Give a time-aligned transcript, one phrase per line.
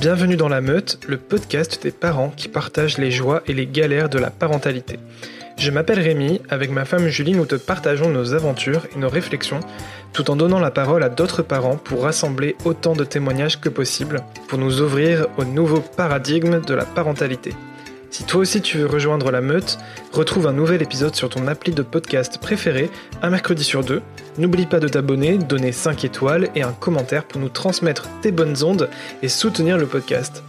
[0.00, 4.08] Bienvenue dans La Meute, le podcast des parents qui partagent les joies et les galères
[4.08, 5.00] de la parentalité.
[5.56, 9.58] Je m'appelle Rémi, avec ma femme Julie, nous te partageons nos aventures et nos réflexions,
[10.12, 14.22] tout en donnant la parole à d'autres parents pour rassembler autant de témoignages que possible,
[14.46, 17.52] pour nous ouvrir au nouveau paradigme de la parentalité.
[18.18, 19.78] Si toi aussi tu veux rejoindre la meute,
[20.12, 22.90] retrouve un nouvel épisode sur ton appli de podcast préféré,
[23.22, 24.02] un mercredi sur deux.
[24.38, 28.64] N'oublie pas de t'abonner, donner 5 étoiles et un commentaire pour nous transmettre tes bonnes
[28.64, 28.90] ondes
[29.22, 30.42] et soutenir le podcast.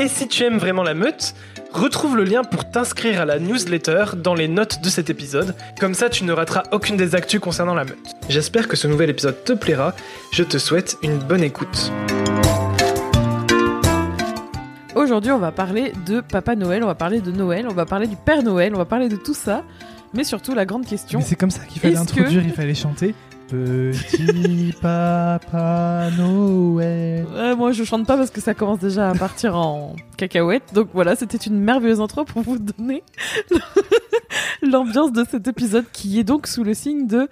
[0.00, 1.36] Et si tu aimes vraiment la meute,
[1.72, 5.94] retrouve le lien pour t'inscrire à la newsletter dans les notes de cet épisode, comme
[5.94, 8.10] ça tu ne rateras aucune des actus concernant la meute.
[8.28, 9.94] J'espère que ce nouvel épisode te plaira,
[10.32, 11.92] je te souhaite une bonne écoute.
[15.04, 18.06] Aujourd'hui, on va parler de Papa Noël, on va parler de Noël, on va parler
[18.06, 19.62] du Père Noël, on va parler de tout ça.
[20.14, 21.18] Mais surtout, la grande question.
[21.18, 23.14] Mais c'est comme ça qu'il fallait introduire, que- il fallait chanter.
[23.48, 27.26] Petit Papa Noël.
[27.34, 30.72] Ouais, moi, je chante pas parce que ça commence déjà à partir en cacahuète.
[30.72, 33.02] Donc voilà, c'était une merveilleuse intro pour vous donner
[34.62, 37.28] l'ambiance de cet épisode qui est donc sous le signe de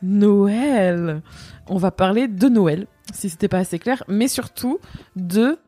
[0.00, 1.22] Noël.
[1.66, 4.78] On va parler de Noël, si c'était pas assez clair, mais surtout
[5.16, 5.58] de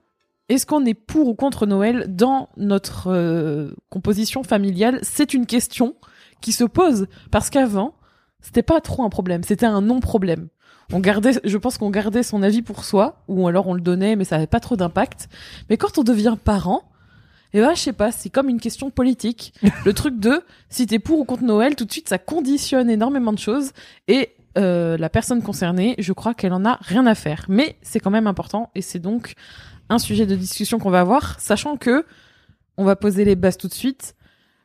[0.48, 4.98] est-ce qu'on est pour ou contre Noël dans notre euh, composition familiale?
[5.02, 5.94] C'est une question
[6.40, 7.94] qui se pose parce qu'avant,
[8.40, 10.48] c'était pas trop un problème, c'était un non-problème.
[10.92, 14.16] On gardait, je pense qu'on gardait son avis pour soi, ou alors on le donnait,
[14.16, 15.28] mais ça avait pas trop d'impact.
[15.68, 16.82] Mais quand on devient parent,
[17.52, 19.52] eh ben, je sais pas, c'est comme une question politique.
[19.84, 23.34] le truc de, si t'es pour ou contre Noël, tout de suite, ça conditionne énormément
[23.34, 23.72] de choses.
[24.06, 27.44] Et euh, la personne concernée, je crois qu'elle en a rien à faire.
[27.48, 29.34] Mais c'est quand même important, et c'est donc
[29.88, 32.04] un sujet de discussion qu'on va avoir, sachant que,
[32.76, 34.14] on va poser les bases tout de suite.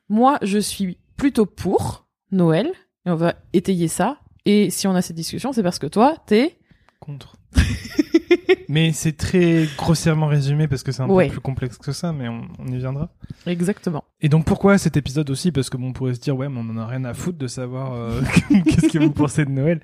[0.10, 2.68] Moi, je suis plutôt pour Noël,
[3.06, 4.18] et on va étayer ça.
[4.46, 6.58] Et si on a cette discussion, c'est parce que toi, t'es
[7.00, 7.36] Contre.
[8.70, 11.28] mais c'est très grossièrement résumé parce que c'est un Ouais.
[11.28, 13.10] peu plus complexe que ça, mais on, on y viendra.
[13.46, 14.04] exactement.
[14.22, 15.52] Et donc pourquoi cet épisode aussi?
[15.52, 17.38] Parce que bon, on pourrait se dire, ouais, mais on en a rien à foutre
[17.38, 18.22] de savoir euh,
[18.66, 19.82] qu'est-ce que vous pensez de Noël.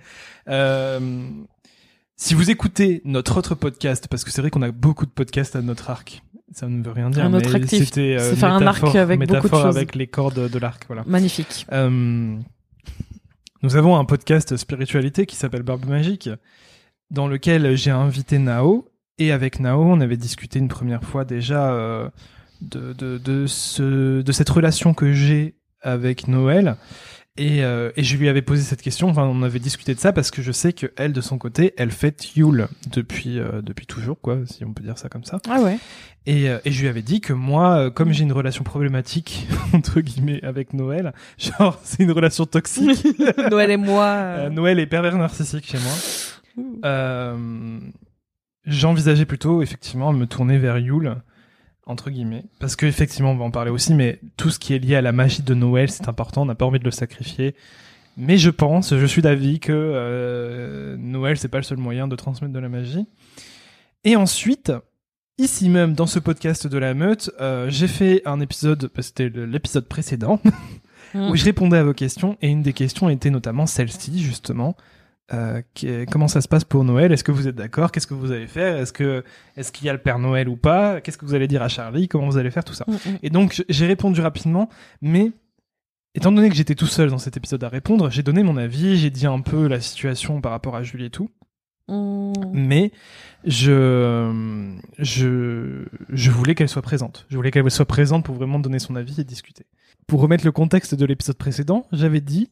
[0.48, 1.30] Euh,
[2.22, 5.56] si vous écoutez notre autre podcast, parce que c'est vrai qu'on a beaucoup de podcasts
[5.56, 6.22] à notre arc,
[6.52, 7.24] ça ne veut rien dire.
[7.24, 7.86] Un autre mais actif.
[7.86, 9.78] C'était euh, C'est faire un arc métaphore- avec beaucoup de choses.
[9.78, 11.04] avec les cordes de l'arc, voilà.
[11.08, 11.66] Magnifique.
[11.72, 12.36] Euh,
[13.64, 16.30] nous avons un podcast spiritualité qui s'appelle Barbe Magique,
[17.10, 18.86] dans lequel j'ai invité Nao.
[19.18, 22.10] Et avec Nao, on avait discuté une première fois déjà euh,
[22.62, 26.76] de, de, de, ce, de cette relation que j'ai avec Noël.
[27.40, 30.12] Et, euh, et je lui avais posé cette question, enfin on avait discuté de ça
[30.12, 33.86] parce que je sais que elle de son côté, elle fête Yule depuis euh, depuis
[33.86, 35.40] toujours quoi, si on peut dire ça comme ça.
[35.50, 35.80] Ah ouais.
[36.26, 40.02] Et, euh, et je lui avais dit que moi, comme j'ai une relation problématique entre
[40.02, 43.08] guillemets avec Noël, genre c'est une relation toxique.
[43.50, 44.50] Noël et moi.
[44.50, 47.38] Noël est pervers narcissique chez moi.
[48.66, 51.16] J'envisageais plutôt effectivement me tourner vers Yule
[51.90, 54.80] entre guillemets parce que effectivement on va en parler aussi, mais tout ce qui est
[54.80, 56.44] lié à la magie de Noël c'est important.
[56.44, 57.56] On n'a pas envie de le sacrifier.
[58.16, 62.16] Mais je pense, je suis d'avis que euh, Noël c'est pas le seul moyen de
[62.16, 63.06] transmettre de la magie.
[64.04, 64.72] Et ensuite,
[65.38, 69.88] ici même dans ce podcast de la meute, euh, j'ai fait un épisode, c'était l'épisode
[69.88, 70.40] précédent,
[71.16, 74.76] où je répondais à vos questions et une des questions était notamment celle-ci justement.
[75.34, 75.62] Euh,
[76.12, 77.12] comment ça se passe pour Noël?
[77.12, 77.92] Est-ce que vous êtes d'accord?
[77.92, 78.78] Qu'est-ce que vous allez faire?
[78.78, 79.24] Est-ce que
[79.56, 81.02] est-ce qu'il y a le Père Noël ou pas?
[81.02, 82.08] Qu'est-ce que vous allez dire à Charlie?
[82.08, 82.86] Comment vous allez faire tout ça?
[82.88, 83.18] Mm, mm.
[83.24, 84.70] Et donc j'ai répondu rapidement,
[85.02, 85.32] mais
[86.16, 88.98] étant donné que j'étais tout seul dans cet épisode à répondre, j'ai donné mon avis,
[88.98, 91.30] j'ai dit un peu la situation par rapport à Julie et tout,
[91.90, 92.34] Mm.
[92.54, 92.92] mais
[93.46, 97.26] je je je voulais qu'elle soit présente.
[97.30, 99.66] Je voulais qu'elle soit présente pour vraiment donner son avis et discuter.
[100.08, 102.50] Pour remettre le contexte de l'épisode précédent, j'avais dit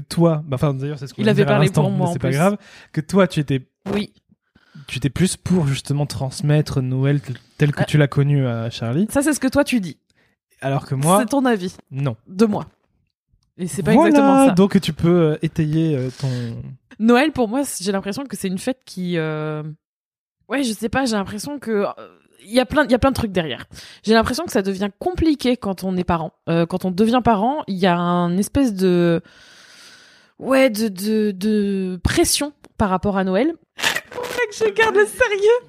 [0.00, 2.28] que toi, bah, enfin d'ailleurs c'est ce qu'on Il avait parlé pour moi, c'est pas
[2.28, 2.36] plus.
[2.36, 2.56] grave,
[2.92, 4.12] que toi tu étais Oui.
[4.86, 7.20] tu étais plus pour justement transmettre Noël
[7.58, 7.84] tel- que Ah.
[7.84, 9.98] tu l'as connu à Charlie, Ça, c'est ce que toi tu dis.
[10.60, 12.16] alors que moi C'est ton avis non.
[12.28, 12.66] de moi.
[13.58, 14.52] Et c'est pas Voilà, exactement ça.
[14.52, 16.28] Donc tu peux euh, étayer euh, ton.
[16.98, 19.16] Noël, pour moi, j'ai l'impression que c'est une fête qui.
[19.16, 19.62] euh,
[20.48, 21.86] Ouais, je sais pas, j'ai l'impression que.
[22.48, 23.64] Il y, a plein, il y a plein de trucs derrière.
[24.04, 26.32] J'ai l'impression que ça devient compliqué quand on est parent.
[26.48, 29.20] Euh, quand on devient parent, il y a un espèce de.
[30.38, 33.54] Ouais, de, de, de pression par rapport à Noël.
[34.10, 35.60] Pour que je garde le sérieux.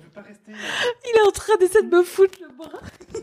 [0.47, 2.79] Il est en train d'essayer de me foutre le bras.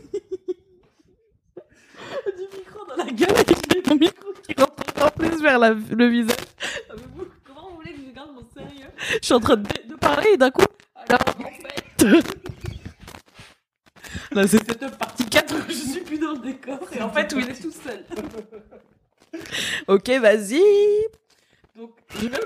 [2.37, 5.71] du micro dans la gueule et j'ai mon micro qui rentre encore plus vers la-
[5.73, 6.35] le visage.
[7.45, 8.87] Comment vous voulez que je garde mon sérieux?
[9.21, 10.63] Je suis en train de, de parler et d'un coup.
[10.95, 12.05] Alors, en fait.
[14.31, 17.31] Là, c'est cette partie 4 où je suis plus dans le décor et en fait
[17.33, 18.03] où il est tout seul.
[19.87, 20.61] ok, vas-y.
[21.77, 22.37] Donc, je vais.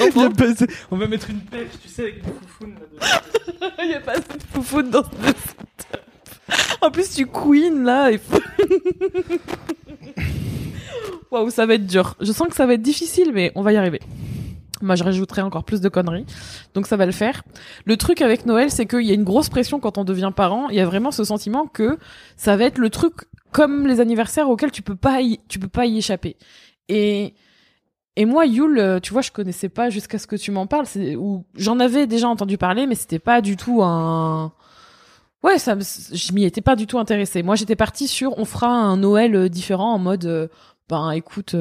[0.00, 0.44] Il y a pas-
[0.90, 3.72] On va mettre une pêche, tu sais, avec des foufounes là-dedans.
[3.84, 6.82] Il y a pas assez de foufoune dans ce setup.
[6.82, 8.10] En plus, tu queen là.
[8.12, 8.20] Et...
[11.30, 12.16] Waouh, ça va être dur.
[12.20, 14.00] Je sens que ça va être difficile, mais on va y arriver.
[14.80, 16.26] Moi, je rajouterai encore plus de conneries.
[16.74, 17.42] Donc, ça va le faire.
[17.84, 20.68] Le truc avec Noël, c'est qu'il y a une grosse pression quand on devient parent.
[20.70, 21.98] Il y a vraiment ce sentiment que
[22.36, 23.14] ça va être le truc
[23.52, 26.36] comme les anniversaires auxquels tu peux pas y, tu peux pas y échapper.
[26.88, 27.34] Et,
[28.18, 30.86] moi, Yule, euh, tu vois, je connaissais pas jusqu'à ce que tu m'en parles.
[31.16, 34.52] Ou j'en avais déjà entendu parler, mais c'était pas du tout un,
[35.42, 37.42] ouais, ça, je m'y étais pas du tout intéressée.
[37.42, 40.48] Moi, j'étais partie sur, on fera un Noël euh, différent en mode, euh,
[40.88, 41.54] ben, écoute,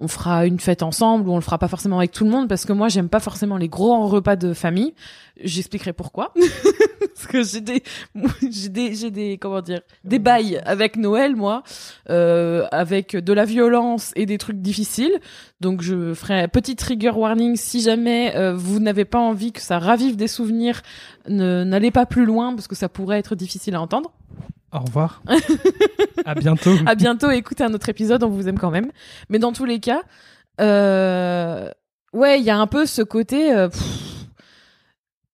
[0.00, 2.48] on fera une fête ensemble ou on le fera pas forcément avec tout le monde
[2.48, 4.94] parce que moi j'aime pas forcément les gros repas de famille.
[5.42, 6.32] J'expliquerai pourquoi.
[7.14, 7.82] parce que j'ai des,
[8.50, 11.64] j'ai des, j'ai des, comment dire, des bails avec Noël moi,
[12.10, 15.18] euh, avec de la violence et des trucs difficiles.
[15.60, 19.60] Donc je ferai un petit trigger warning si jamais euh, vous n'avez pas envie que
[19.60, 20.82] ça ravive des souvenirs,
[21.28, 24.12] n'allez pas plus loin parce que ça pourrait être difficile à entendre.
[24.72, 25.22] Au revoir.
[26.24, 26.74] à bientôt.
[26.86, 28.90] À bientôt, écoutez un autre épisode, on vous aime quand même.
[29.28, 30.02] Mais dans tous les cas,
[30.60, 31.70] euh,
[32.12, 33.52] ouais, il y a un peu ce côté.
[33.52, 33.68] euh,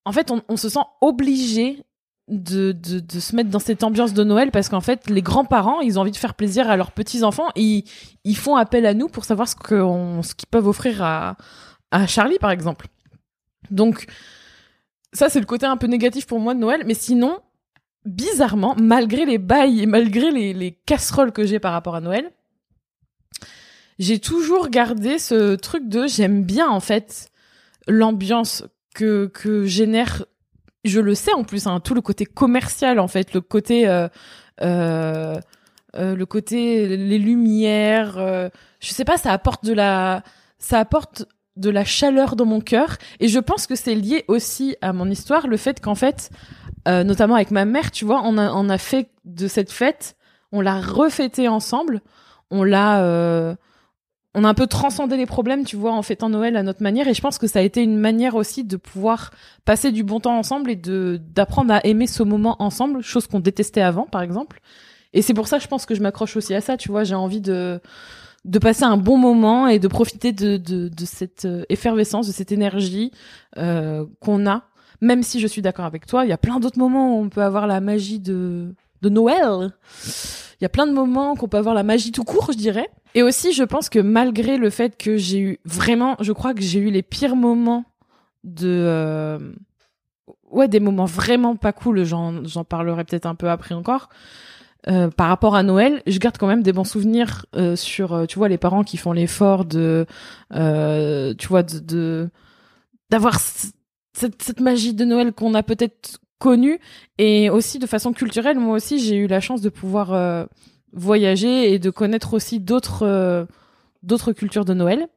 [0.05, 1.83] en fait, on, se sent obligé
[2.29, 5.99] de, de, se mettre dans cette ambiance de Noël parce qu'en fait, les grands-parents, ils
[5.99, 7.85] ont envie de faire plaisir à leurs petits-enfants et ils,
[8.25, 11.37] ils font appel à nous pour savoir ce qu'ils peuvent offrir à,
[11.91, 12.87] à Charlie, par exemple.
[13.71, 14.07] Donc,
[15.13, 16.83] ça, c'est le côté un peu négatif pour moi de Noël.
[16.87, 17.39] Mais sinon,
[18.05, 22.31] bizarrement, malgré les bails et malgré les, les casseroles que j'ai par rapport à Noël,
[23.99, 27.29] j'ai toujours gardé ce truc de j'aime bien en fait
[27.87, 28.65] l'ambiance
[28.95, 30.25] que que génère
[30.85, 34.09] je le sais en plus hein, tout le côté commercial en fait le côté euh,
[34.63, 35.39] euh,
[35.97, 38.49] euh, le côté les lumières euh,
[38.81, 40.23] je sais pas ça apporte de la
[40.59, 44.77] ça apporte de la chaleur dans mon cœur et je pense que c'est lié aussi
[44.81, 46.31] à mon histoire le fait qu'en fait
[46.89, 50.17] euh, notamment avec ma mère tu vois on a on a fait de cette fête
[50.53, 52.01] on l'a refêtée ensemble
[52.51, 53.55] on l'a euh,
[54.35, 57.07] on a un peu transcendé les problèmes, tu vois, en fêtant Noël à notre manière.
[57.07, 59.31] Et je pense que ça a été une manière aussi de pouvoir
[59.65, 63.39] passer du bon temps ensemble et de d'apprendre à aimer ce moment ensemble, chose qu'on
[63.39, 64.61] détestait avant, par exemple.
[65.13, 67.05] Et c'est pour ça, je pense que je m'accroche aussi à ça, tu vois.
[67.05, 67.81] J'ai envie de
[68.45, 72.33] de passer un bon moment et de profiter de de, de cette euh, effervescence, de
[72.33, 73.13] cette énergie
[73.57, 74.65] euh, qu'on a.
[75.01, 77.29] Même si je suis d'accord avec toi, il y a plein d'autres moments où on
[77.29, 79.71] peut avoir la magie de de Noël.
[80.61, 82.89] Il y a plein de moments qu'on peut avoir la magie tout court, je dirais.
[83.15, 86.63] Et aussi, je pense que malgré le fait que j'ai eu vraiment, je crois que
[86.63, 87.85] j'ai eu les pires moments
[88.45, 89.39] de, euh,
[90.51, 92.05] ouais, des moments vraiment pas cool.
[92.05, 94.09] J'en, j'en parlerai peut-être un peu après encore.
[94.89, 98.27] Euh, par rapport à Noël, je garde quand même des bons souvenirs euh, sur, euh,
[98.27, 100.07] tu vois, les parents qui font l'effort de,
[100.55, 102.31] euh, tu vois, de, de
[103.11, 103.39] d'avoir
[104.15, 106.79] cette, cette magie de Noël qu'on a peut-être connue
[107.19, 108.59] et aussi de façon culturelle.
[108.59, 110.45] Moi aussi, j'ai eu la chance de pouvoir euh,
[110.93, 113.47] voyager et de connaître aussi d'autres euh,
[114.03, 115.09] d'autres cultures de Noël.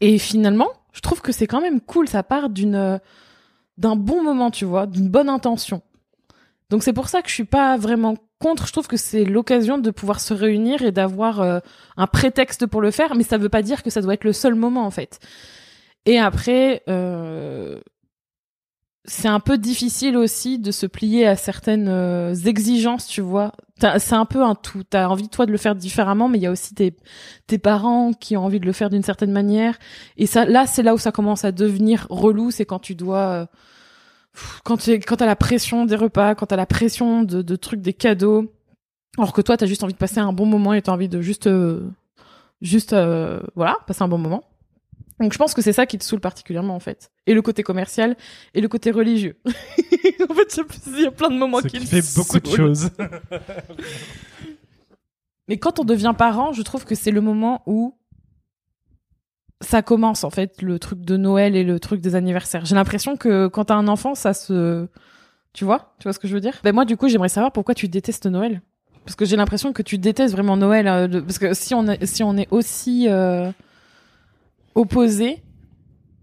[0.00, 2.08] Et finalement, je trouve que c'est quand même cool.
[2.08, 2.98] Ça part d'une euh,
[3.78, 5.80] d'un bon moment, tu vois, d'une bonne intention.
[6.68, 8.66] Donc c'est pour ça que je suis pas vraiment contre.
[8.66, 11.40] Je trouve que c'est l'occasion de pouvoir se réunir et d'avoir
[11.96, 14.32] un prétexte pour le faire, mais ça veut pas dire que ça doit être le
[14.32, 15.18] seul moment en fait.
[16.06, 17.80] Et après, euh,
[19.04, 23.52] c'est un peu difficile aussi de se plier à certaines euh, exigences, tu vois.
[23.98, 24.84] C'est un peu un tout.
[24.84, 26.94] T'as envie toi de le faire différemment, mais il y a aussi tes,
[27.46, 29.78] tes parents qui ont envie de le faire d'une certaine manière.
[30.18, 32.50] Et ça, là, c'est là où ça commence à devenir relou.
[32.50, 33.46] C'est quand tu dois, euh,
[34.64, 37.80] quand tu quand t'as la pression des repas, quand t'as la pression de, de trucs,
[37.80, 38.52] des cadeaux.
[39.18, 41.20] Alors que toi, t'as juste envie de passer un bon moment et t'as envie de
[41.20, 41.88] juste, euh,
[42.60, 44.44] juste, euh, voilà, passer un bon moment.
[45.20, 47.10] Donc je pense que c'est ça qui te saoule particulièrement en fait.
[47.26, 48.16] Et le côté commercial
[48.54, 49.36] et le côté religieux.
[49.46, 52.46] en fait, il y a plein de moments Ce qui qui me fait beaucoup de
[52.48, 52.90] choses.
[55.48, 57.96] Mais quand on devient parent, je trouve que c'est le moment où
[59.60, 62.64] ça commence en fait le truc de Noël et le truc des anniversaires.
[62.64, 64.86] J'ai l'impression que quand t'as un enfant, ça se,
[65.52, 66.58] tu vois, tu vois ce que je veux dire?
[66.62, 68.62] Ben moi, du coup, j'aimerais savoir pourquoi tu détestes Noël.
[69.04, 70.86] Parce que j'ai l'impression que tu détestes vraiment Noël.
[70.86, 73.50] euh, de- Parce que si on est, si on est aussi euh,
[74.74, 75.42] opposés,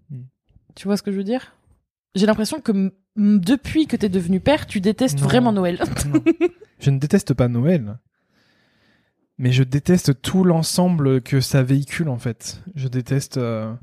[0.09, 0.23] Hmm.
[0.75, 1.53] tu vois ce que je veux dire?
[2.15, 5.25] J'ai l'impression que depuis que t'es devenu père, tu détestes Non.
[5.25, 5.79] vraiment Noël.
[6.79, 7.97] Je ne déteste pas Noël,
[9.39, 12.61] mais je déteste tout l'ensemble que ça véhicule en fait.
[12.75, 13.37] Je déteste.
[13.37, 13.73] euh,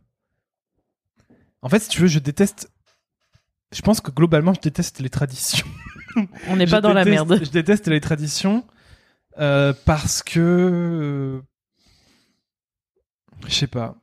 [1.63, 2.71] En fait, si tu veux, je déteste.
[3.73, 5.67] Je pense que globalement, je déteste les traditions.
[6.49, 7.41] on n'est pas dans la merde.
[7.45, 8.65] Je déteste les traditions
[9.39, 10.39] euh, parce que.
[10.41, 11.43] euh,
[13.49, 13.97] Je sais pas.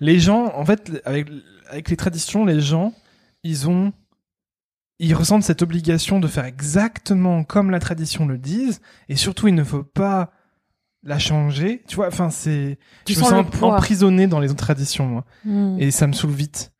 [0.00, 1.28] Les gens, en fait, avec,
[1.68, 2.92] avec les traditions, les gens,
[3.42, 3.92] ils ont
[5.00, 9.54] ils ressentent cette obligation de faire exactement comme la tradition le dise, et surtout il
[9.54, 10.32] ne faut pas
[11.04, 11.84] la changer.
[11.86, 15.06] Tu vois, enfin c'est, Tu je me sens le sens emprisonné dans les autres traditions,
[15.06, 15.24] moi.
[15.44, 15.76] Hmm.
[15.78, 16.72] et ça me saoule vite.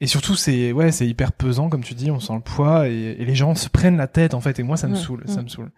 [0.00, 3.16] Et surtout, c'est ouais, c'est hyper pesant, comme tu dis, on sent le poids et,
[3.18, 4.58] et les gens se prennent la tête en fait.
[4.58, 5.70] Et moi, ça me saoule, ça me saoule.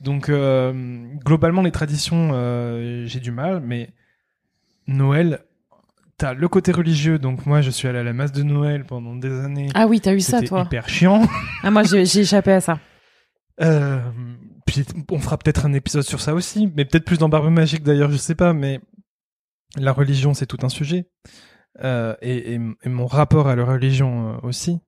[0.00, 3.92] Donc euh, globalement, les traditions, euh, j'ai du mal, mais
[4.86, 5.40] Noël,
[6.22, 7.18] t'as le côté religieux.
[7.18, 9.68] Donc moi, je suis allé à la messe de Noël pendant des années.
[9.74, 10.62] Ah oui, t'as eu ça, toi.
[10.62, 11.26] hyper chiant.
[11.64, 12.78] Ah, moi, j'ai échappé à ça.
[13.60, 14.00] Euh,
[14.64, 17.82] puis on fera peut-être un épisode sur ça aussi, mais peut-être plus dans Barbe Magique
[17.82, 18.80] d'ailleurs, je sais pas, mais
[19.76, 21.10] la religion c'est tout un sujet.
[21.82, 24.78] Euh, et, et, et mon rapport à la religion euh, aussi.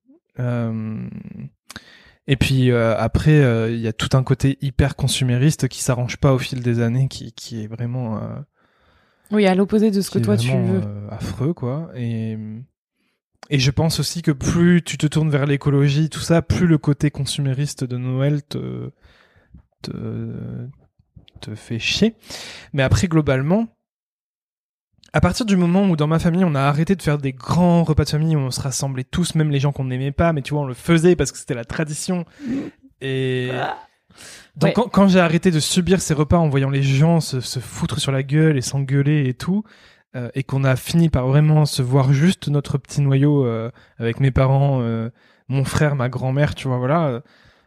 [2.27, 6.39] Et puis après, il y a tout un côté hyper consumériste qui s'arrange pas au
[6.39, 8.21] fil des années, qui, qui est vraiment,
[9.35, 10.81] Oui, à l'opposé de ce que toi tu veux.
[10.85, 11.91] euh, affreux quoi.
[11.97, 12.39] Et
[13.51, 16.79] et je pense aussi que plus tu te tournes vers l'écologie, tout ça, plus le
[16.79, 18.91] côté consumériste de Noël te
[19.83, 20.33] te,
[21.43, 22.15] te fait chier.
[22.73, 23.69] Mais après, globalement,
[25.13, 27.85] à partir du moment où dans ma famille, on a arrêté de faire des grands
[27.85, 30.41] repas de famille où on se rassemblait tous, même les gens qu'on n'aimait pas, mais
[30.43, 32.25] tu vois, on le faisait parce que c'était la tradition.
[33.03, 33.51] Et
[34.57, 34.73] donc, Ouais.
[34.73, 37.99] quand, quand j'ai arrêté de subir ces repas en voyant les gens se, se foutre
[38.01, 39.65] sur la gueule et s'engueuler et tout,
[40.17, 44.21] euh, et qu'on a fini par vraiment se voir juste notre petit noyau euh, avec
[44.21, 45.11] mes parents, euh,
[45.49, 47.23] mon frère, ma grand-mère, tu vois, voilà,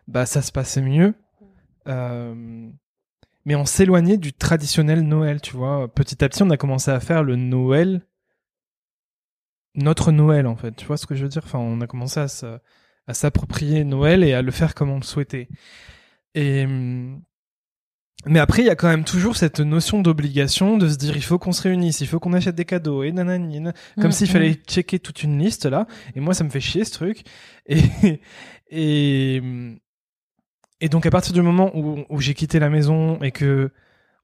[0.07, 1.13] bah ça se passait mieux.
[3.45, 5.87] Mais on s'éloignait du traditionnel Noël, tu vois.
[5.93, 8.01] Petit à petit, on a commencé à faire le Noël,
[9.75, 10.75] notre Noël en fait.
[10.75, 11.43] Tu vois ce que je veux dire?
[11.45, 15.47] Enfin, on a commencé à s'approprier Noël et à le faire comme on le souhaitait.
[16.35, 17.21] Et hum,
[18.25, 21.23] mais après, il y a quand même toujours cette notion d'obligation de se dire il
[21.23, 24.11] faut qu'on se réunisse, il faut qu'on achète des cadeaux et nanani, nan- comme Mm,
[24.11, 24.31] s'il mm.
[24.31, 25.87] fallait checker toute une liste là.
[26.15, 27.23] Et moi, ça me fait chier ce truc.
[27.69, 27.81] Et
[28.69, 29.41] et
[30.81, 33.71] et donc à partir du moment où, où j'ai quitté la maison et que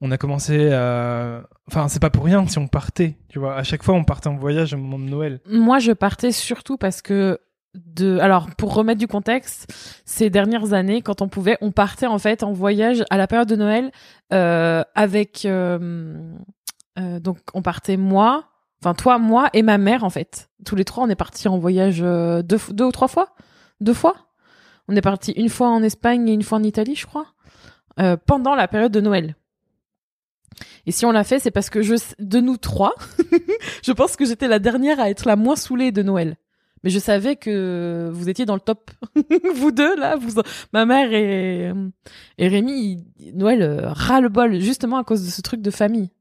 [0.01, 3.55] on a commencé à, enfin c'est pas pour rien si on partait, tu vois.
[3.55, 5.39] À chaque fois, on partait en voyage au moment de Noël.
[5.50, 7.39] Moi, je partais surtout parce que
[7.75, 9.74] de alors pour remettre du contexte
[10.06, 13.48] ces dernières années quand on pouvait on partait en fait en voyage à la période
[13.48, 13.92] de Noël
[14.32, 16.32] euh, avec euh,
[17.00, 18.46] euh, donc on partait moi
[18.82, 20.50] enfin toi moi et ma mère en fait.
[20.65, 23.30] Tous les trois on est partis en voyage euh, deux, deux ou trois fois.
[23.82, 24.15] Deux fois.
[24.88, 27.27] On est parti une fois en Espagne et une fois en Italie je crois
[28.00, 29.36] euh, pendant la période de Noël.
[30.86, 32.94] Et si on l'a fait c'est parce que je de nous trois
[33.84, 36.38] je pense que j'étais la dernière à être la moins saoulée de Noël
[36.84, 38.92] mais je savais que vous étiez dans le top.
[39.56, 40.42] vous deux, là, vous,
[40.74, 41.72] ma mère et,
[42.38, 46.12] et Rémi, Noël, euh, ras le bol, justement à cause de ce truc de famille.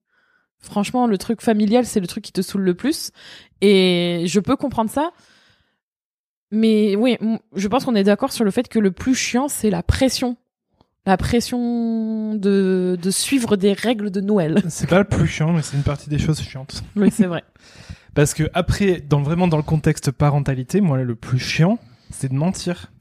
[0.60, 3.10] Franchement, le truc familial, c'est le truc qui te saoule le plus.
[3.60, 5.10] Et je peux comprendre ça.
[6.52, 7.18] Mais oui,
[7.56, 10.36] je pense qu'on est d'accord sur le fait que le plus chiant, c'est la pression.
[11.04, 14.62] La pression de, de suivre des règles de Noël.
[14.68, 16.84] C'est pas le plus chiant, mais c'est une partie des choses chiantes.
[16.94, 17.42] Oui, c'est vrai.
[18.14, 21.78] Parce que après, dans vraiment dans le contexte parentalité, moi le plus chiant,
[22.10, 22.92] c'est de mentir.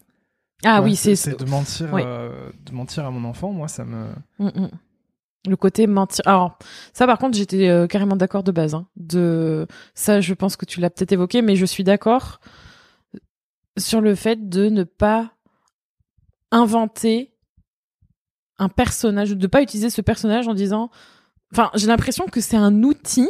[0.64, 2.02] Ah Ouais, oui, c'est c'est de mentir, Oui.
[2.06, 3.52] euh, de mentir à mon enfant.
[3.52, 4.06] Moi, ça me.
[4.40, 4.70] Mm, mm.
[5.48, 6.22] Le côté mentir.
[6.28, 6.58] Alors,
[6.94, 8.76] ça, par contre, j'étais euh, carrément d'accord de base.
[8.76, 8.86] hein.
[8.96, 9.66] De
[9.96, 12.40] ça, je pense que tu l'as peut-être évoqué, mais je suis d'accord
[13.78, 15.32] sur le fait de ne pas
[16.52, 17.34] inventer
[18.60, 20.92] un personnage, de pas utiliser ce personnage en disant.
[21.52, 23.28] Enfin, j'ai l'impression que c'est un outil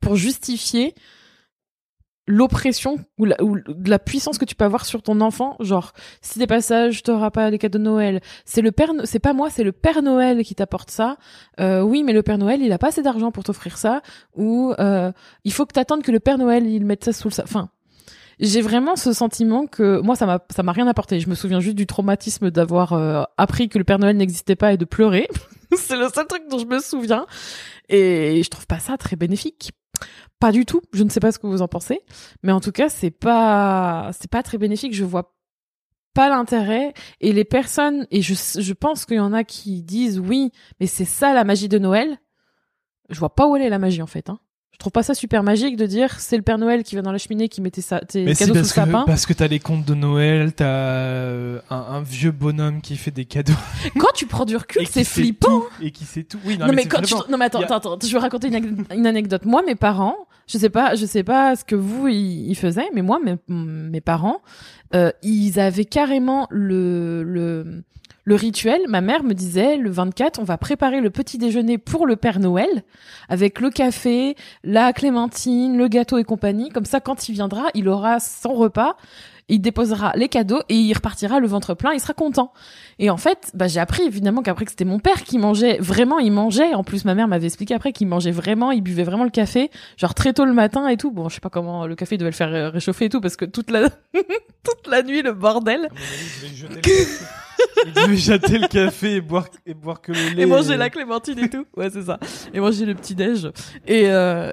[0.00, 0.94] pour justifier
[2.28, 5.56] l'oppression ou la, puissance que tu peux avoir sur ton enfant.
[5.60, 8.20] Genre si t'es pas sage t'auras pas les cadeaux de Noël.
[8.44, 11.16] C'est le père c'est pas moi c'est le père Noël qui t'apporte ça.
[11.58, 14.02] Euh, oui mais le père Noël il a pas assez d'argent pour t'offrir ça.
[14.36, 15.10] Ou euh,
[15.44, 17.70] il faut que t'attendes que le père Noël il mette ça sous le enfin
[18.40, 21.18] j'ai vraiment ce sentiment que moi ça m'a ça m'a rien apporté.
[21.18, 24.74] Je me souviens juste du traumatisme d'avoir euh, appris que le père Noël n'existait pas
[24.74, 25.28] et de pleurer.
[25.76, 27.26] C'est le seul truc dont je me souviens.
[27.88, 29.72] Et je trouve pas ça très bénéfique
[30.40, 30.80] pas du tout.
[30.92, 32.00] Je ne sais pas ce que vous en pensez.
[32.42, 34.94] Mais en tout cas c'est pas c'est pas très bénéfique.
[34.94, 35.34] Je vois
[36.14, 36.94] pas l'intérêt.
[37.20, 40.86] Et les personnes et je je pense qu'il y en a qui disent oui mais
[40.86, 42.18] c'est ça la magie de Noël.
[43.10, 44.40] Je vois pas où elle est la magie en fait hein.
[44.78, 47.10] Je trouve pas ça super magique de dire c'est le Père Noël qui vient dans
[47.10, 49.58] la cheminée qui mettait ça tes Mais cadeaux sous le sapin parce que t'as les
[49.58, 53.54] contes de Noël, t'as euh, un, un vieux bonhomme qui fait des cadeaux.
[53.98, 56.38] quand tu prends du recul c'est flippant tout, Et qui sait tout.
[56.44, 57.12] Oui, non, non, mais, mais, quand tu...
[57.28, 59.44] non mais attends, a- attends, attends, je vais raconter une, ane- une anecdote.
[59.46, 60.14] Moi, mes parents,
[60.46, 63.34] je sais pas, je sais pas ce que vous ils ils faisaient, mais moi, mes,
[63.48, 64.42] mes parents,
[64.94, 67.82] euh, ils avaient carrément le le
[68.28, 68.82] le rituel.
[68.88, 72.40] Ma mère me disait le 24, on va préparer le petit déjeuner pour le Père
[72.40, 72.84] Noël
[73.30, 76.68] avec le café, la clémentine, le gâteau et compagnie.
[76.68, 78.96] Comme ça, quand il viendra, il aura son repas.
[79.48, 82.52] Il déposera les cadeaux et il repartira le ventre plein, il sera content.
[82.98, 86.18] Et en fait, bah, j'ai appris évidemment qu'après que c'était mon père qui mangeait vraiment,
[86.18, 86.74] il mangeait.
[86.74, 89.70] En plus, ma mère m'avait expliqué après qu'il mangeait vraiment, il buvait vraiment le café,
[89.96, 91.10] genre très tôt le matin et tout.
[91.10, 93.36] Bon, je sais pas comment le café devait le faire euh, réchauffer et tout parce
[93.36, 93.88] que toute la
[94.62, 95.88] toute la nuit le bordel.
[97.86, 100.42] Il devait jeter le café et boire, et boire que le lait.
[100.42, 101.66] Et manger la clémentine et tout.
[101.76, 102.18] Ouais, c'est ça.
[102.52, 103.50] Et manger le petit déj.
[103.86, 104.50] Et, euh,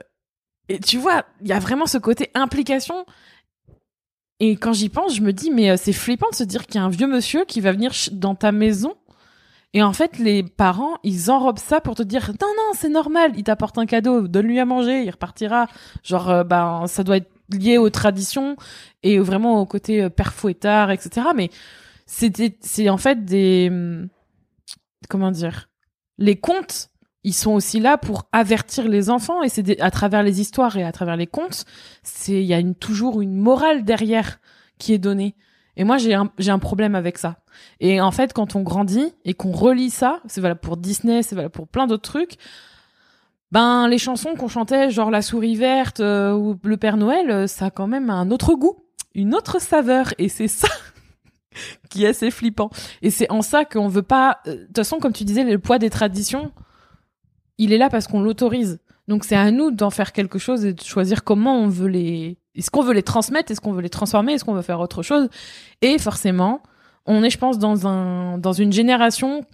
[0.70, 3.06] et tu vois, il y a vraiment ce côté implication.
[4.40, 6.76] Et quand j'y pense, je me dis, mais euh, c'est flippant de se dire qu'il
[6.76, 8.96] y a un vieux monsieur qui va venir dans ta maison.
[9.74, 13.34] Et en fait, les parents, ils enrobent ça pour te dire, non, non, c'est normal,
[13.36, 15.68] il t'apporte un cadeau, donne-lui à manger, il repartira.
[16.04, 18.56] Genre, euh, ben, ça doit être lié aux traditions
[19.04, 21.28] et vraiment au côté euh, père fouettard, etc.
[21.36, 21.50] Mais
[22.06, 24.08] c'était, c'est en fait des, hum,
[25.10, 25.70] comment dire,
[26.18, 26.90] les contes,
[27.26, 30.84] ils sont aussi là pour avertir les enfants et c'est à travers les histoires et
[30.84, 31.66] à travers les contes,
[32.04, 34.40] c'est il y a toujours une morale derrière
[34.78, 35.36] qui est donnée.
[35.76, 37.38] Et moi j'ai un j'ai un problème avec ça.
[37.80, 41.36] Et en fait quand on grandit et qu'on relit ça, c'est valable pour Disney, c'est
[41.36, 42.36] valable pour plein d'autres trucs.
[43.52, 47.48] Ben les chansons qu'on chantait genre la souris verte euh, ou le Père Noël, euh,
[47.48, 48.78] ça a quand même un autre goût,
[49.16, 50.68] une autre saveur et c'est ça
[51.90, 52.70] qui est assez flippant.
[53.02, 54.40] Et c'est en ça qu'on veut pas.
[54.48, 56.52] euh, De toute façon, comme tu disais, le poids des traditions,
[57.58, 58.80] il est là parce qu'on l'autorise.
[59.08, 62.38] Donc c'est à nous d'en faire quelque chose et de choisir comment on veut les.
[62.56, 65.04] Est-ce qu'on veut les transmettre Est-ce qu'on veut les transformer Est-ce qu'on veut faire autre
[65.04, 65.30] chose
[65.82, 66.64] Et forcément,
[67.06, 69.46] on est, je pense, dans un dans une génération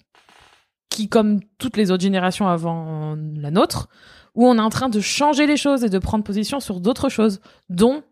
[0.89, 3.89] qui, comme toutes les autres générations avant la nôtre,
[4.36, 7.10] où on est en train de changer les choses et de prendre position sur d'autres
[7.10, 8.03] choses, dont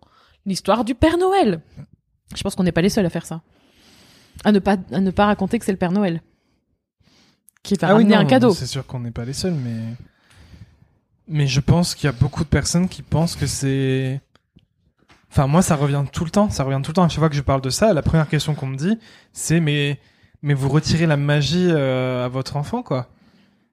[0.46, 1.62] l'histoire du Père Noël.
[2.36, 3.42] Je pense qu'on n'est pas les seuls à faire ça.
[4.44, 6.22] À ne pas, à ne pas raconter que c'est le Père Noël.
[7.78, 8.54] Qui Ah oui, non, un cadeau.
[8.54, 9.80] C'est sûr qu'on n'est pas les seuls, mais.
[11.28, 14.20] Mais je pense qu'il y a beaucoup de personnes qui pensent que c'est.
[15.32, 16.50] Enfin, moi, ça revient tout le temps.
[16.50, 17.04] Ça revient tout le temps.
[17.04, 18.98] À chaque fois que je parle de ça, la première question qu'on me dit,
[19.32, 20.00] c'est mais,
[20.42, 23.10] mais vous retirez la magie euh, à votre enfant, quoi.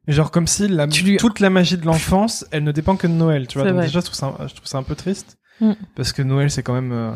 [0.07, 0.87] Genre comme si la...
[0.87, 3.65] Lui- toute la magie de l'enfance, elle ne dépend que de Noël, tu vois.
[3.65, 3.87] C'est Donc vrai.
[3.87, 5.73] déjà, je trouve ça, je trouve ça un peu triste Mm.
[5.95, 7.11] parce que Noël, c'est quand même, euh,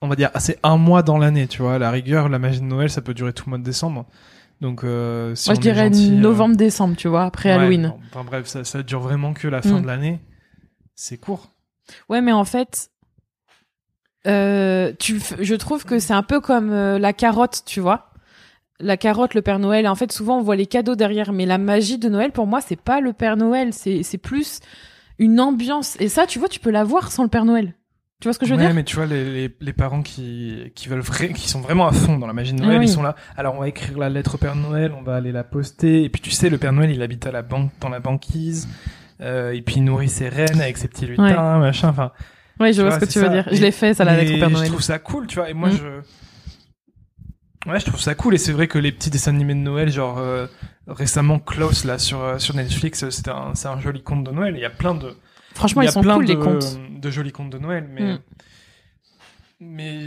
[0.00, 1.74] on va dire, c'est un mois dans l'année, tu vois.
[1.74, 4.06] À la rigueur, la magie de Noël, ça peut durer tout le mois de décembre.
[4.60, 7.92] Donc, euh, si Moi, je on dirais euh, novembre-décembre, tu vois, après ouais, Halloween.
[8.10, 9.82] Enfin bref, ça, ça dure vraiment que la fin Mm.
[9.82, 10.20] de l'année.
[10.94, 11.50] C'est court.
[12.08, 12.90] Ouais, mais en fait,
[14.26, 18.10] euh, tu, je trouve que c'est un peu comme la carotte, tu vois.
[18.80, 19.86] La carotte, le Père Noël.
[19.88, 22.60] En fait, souvent, on voit les cadeaux derrière, mais la magie de Noël, pour moi,
[22.60, 24.60] c'est pas le Père Noël, c'est c'est plus
[25.18, 25.96] une ambiance.
[26.00, 27.74] Et ça, tu vois, tu peux l'avoir sans le Père Noël.
[28.20, 30.00] Tu vois ce que je veux ouais, dire mais tu vois, les, les, les parents
[30.02, 32.78] qui, qui veulent vrai, qui sont vraiment à fond dans la magie de Noël, Ah
[32.78, 32.86] oui.
[32.86, 33.14] ils sont là.
[33.36, 36.02] Alors, on va écrire la lettre au Père Noël, on va aller la poster.
[36.04, 38.68] Et puis, tu sais, le Père Noël, il habite à la banque, dans la banquise.
[39.20, 41.88] Euh, et puis, il nourrit ses reines avec ses petits lutins, machin.
[41.90, 42.12] Enfin,
[42.58, 43.46] Ouais, je vois vois, ce que c'est tu veux dire.
[43.52, 44.64] Je l'ai fait, ça, la lettre au Père Noël.
[44.64, 45.50] Je trouve ça cool, tu vois.
[45.50, 45.72] Et moi, Mm.
[45.76, 47.70] je.
[47.70, 48.34] Ouais, je trouve ça cool.
[48.34, 50.46] Et c'est vrai que les petits dessins animés de Noël, genre euh,
[50.86, 54.54] récemment Klaus là sur euh, sur Netflix, c'était un c'est un joli conte de Noël.
[54.56, 55.12] Il y a plein de
[55.56, 56.78] Franchement, il y ils a sont plein cool, de, les contes.
[57.00, 58.18] de jolis contes de Noël, mais Mm.
[59.60, 60.04] mais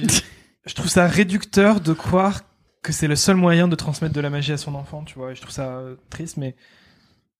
[0.65, 2.41] je trouve ça réducteur de croire
[2.83, 5.31] que c'est le seul moyen de transmettre de la magie à son enfant, tu vois.
[5.31, 6.55] Et je trouve ça triste, mais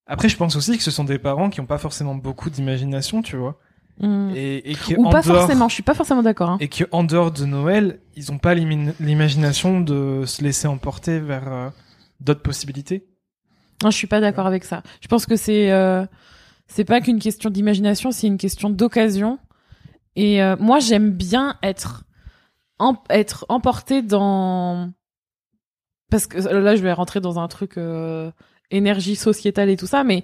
[0.06, 3.22] après, je pense aussi que ce sont des parents qui n'ont pas forcément beaucoup d'imagination,
[3.22, 3.58] tu vois,
[4.00, 4.32] Mm.
[4.36, 6.52] et, et qui Ou en pas dehors forcément, je suis pas forcément d'accord.
[6.52, 6.58] Hein.
[6.62, 11.52] et que en dehors de Noël, ils n'ont pas l'imagination de se laisser emporter vers
[11.52, 11.70] euh,
[12.22, 13.06] d'autres possibilités.
[13.84, 14.84] Non, je suis pas d'accord avec ça.
[15.02, 16.06] Je pense que c'est euh,
[16.70, 19.40] c'est pas qu'une question d'imagination, c'est une question d'occasion.
[20.16, 22.06] Et euh, moi, j'aime bien être
[23.10, 24.94] être emporté dans
[26.10, 28.32] parce que là, je vais rentrer dans un truc euh,
[28.72, 30.24] énergie sociétale et tout ça, mais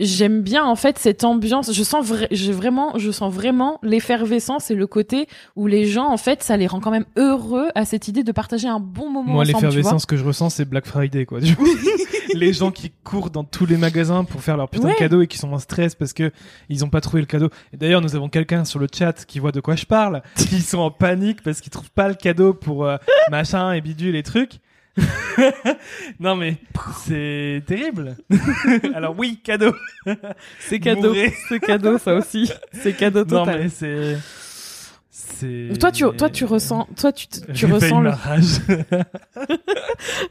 [0.00, 1.72] j'aime bien en fait cette ambiance.
[1.72, 6.16] Je sens vra- vraiment, je sens vraiment l'effervescence et le côté où les gens en
[6.16, 9.32] fait, ça les rend quand même heureux à cette idée de partager un bon moment
[9.32, 11.38] Moi, l'effervescence que je ressens, c'est Black Friday, quoi.
[12.34, 14.94] les gens qui courent dans tous les magasins pour faire leur putain Ouais.
[14.94, 16.30] de cadeau et qui sont en stress parce que
[16.68, 17.50] ils ont pas trouvé le cadeau.
[17.72, 20.60] Et d'ailleurs, nous avons quelqu'un sur le chat qui voit de quoi je parle, qui
[20.62, 22.96] sont en panique parce qu'ils trouvent pas le cadeau pour euh,
[23.30, 24.60] machin et bidule et trucs.
[26.20, 26.56] non mais
[27.04, 28.16] c'est terrible.
[28.94, 29.72] Alors oui, cadeau.
[30.58, 31.14] C'est cadeau,
[31.48, 33.62] c'est cadeau ça aussi, c'est cadeau Non total.
[33.62, 34.16] mais c'est
[35.10, 38.10] c'est Toi tu toi tu ressens toi tu tu ressens le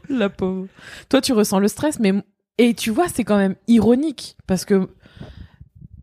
[0.18, 0.66] la pauvre.
[1.08, 2.12] Toi tu ressens le stress mais
[2.58, 4.88] et tu vois c'est quand même ironique parce que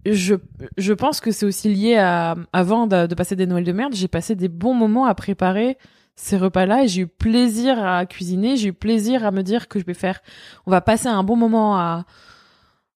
[0.06, 0.36] je
[0.78, 3.93] je pense que c'est aussi lié à avant de, de passer des Noëls de merde,
[3.96, 5.78] j'ai passé des bons moments à préparer
[6.18, 9.80] ces repas-là et j'ai eu plaisir à cuisiner, j'ai eu plaisir à me dire que
[9.80, 10.20] je vais faire
[10.66, 12.06] on va passer un bon moment à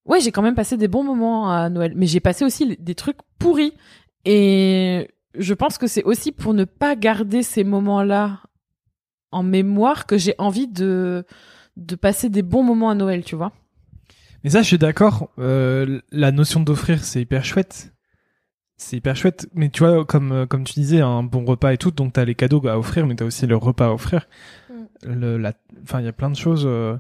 [0.04, 2.96] Ouais, j'ai quand même passé des bons moments à Noël, mais j'ai passé aussi des
[2.96, 3.74] trucs pourris
[4.26, 5.08] et
[5.38, 8.40] je pense que c'est aussi pour ne pas garder ces moments-là
[9.32, 11.24] en mémoire que j'ai envie de
[11.78, 13.54] de passer des bons moments à Noël, tu vois.
[14.44, 15.30] Mais ça, je suis d'accord.
[15.38, 17.94] Euh, la notion d'offrir, c'est hyper chouette.
[18.82, 19.48] C'est hyper chouette.
[19.54, 22.26] Mais tu vois, comme, euh, comme tu disais, un bon repas et tout, donc t'as
[22.26, 24.28] les cadeaux à offrir, mais t'as aussi le repas à offrir.
[24.70, 25.14] Mm.
[25.14, 26.98] Le, la, enfin, il y a plein de choses euh,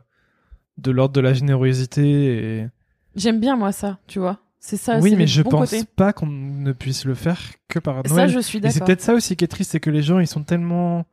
[0.77, 2.67] de l'ordre de la générosité et...
[3.15, 4.37] J'aime bien moi ça, tu vois.
[4.59, 4.99] C'est ça.
[4.99, 5.83] oui, mais je bon pense côté.
[5.95, 8.29] pas qu'on ne puisse le faire que par Ça, Noël.
[8.29, 8.85] je suis Et c'est d'accord.
[8.85, 11.05] peut-être ça aussi qui est triste, c'est que les gens, ils sont tellement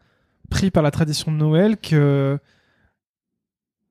[0.50, 2.38] pris par la tradition de Noël que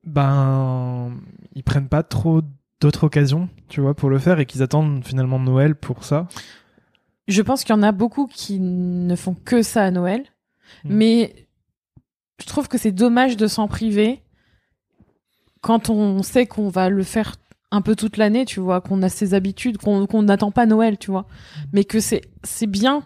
[0.04, 1.10] ben
[1.54, 2.40] ils prennent pas trop
[2.80, 6.28] d'autres occasions, tu vois, pour le faire et qu'ils attendent finalement Noël pour ça.
[7.28, 10.24] Je pense qu'il y en a beaucoup qui ne font que ça à Noël,
[10.84, 10.88] Mm.
[10.94, 11.48] mais
[12.40, 14.22] je trouve que c'est dommage de s'en priver
[15.60, 17.36] quand on sait qu'on va le faire
[17.70, 21.10] un peu toute l'année, tu vois, qu'on a ses habitudes, qu'on n'attend pas Noël, tu
[21.10, 21.26] vois,
[21.72, 22.22] mais que c'est
[22.66, 23.02] bien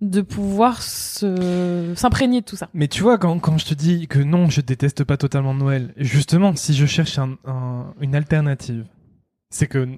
[0.00, 2.68] de pouvoir s'imprégner de tout ça.
[2.74, 5.92] Mais tu vois, quand, quand je te dis que non, je déteste pas totalement Noël,
[5.96, 8.86] justement, si je cherche un- un- une alternative,
[9.50, 9.88] c'est que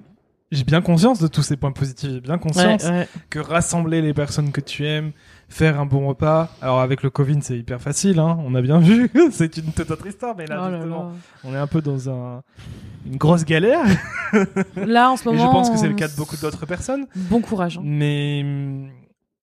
[0.51, 3.07] j'ai bien conscience de tous ces points positifs, j'ai bien conscience Ouais, ouais.
[3.29, 5.11] que rassembler les personnes que tu aimes,
[5.49, 6.49] faire un bon repas.
[6.61, 9.09] Alors avec le Covid, c'est hyper facile, hein, on a bien vu.
[9.31, 11.11] c'est une toute autre histoire, mais là, Oh là justement, là.
[11.43, 12.43] on est un peu dans un,
[13.05, 13.85] une grosse galère.
[14.75, 17.05] Là, en ce Et moment, je pense que c'est le cas de beaucoup d'autres personnes.
[17.15, 17.77] Bon courage.
[17.77, 17.81] hein.
[17.83, 18.43] Mais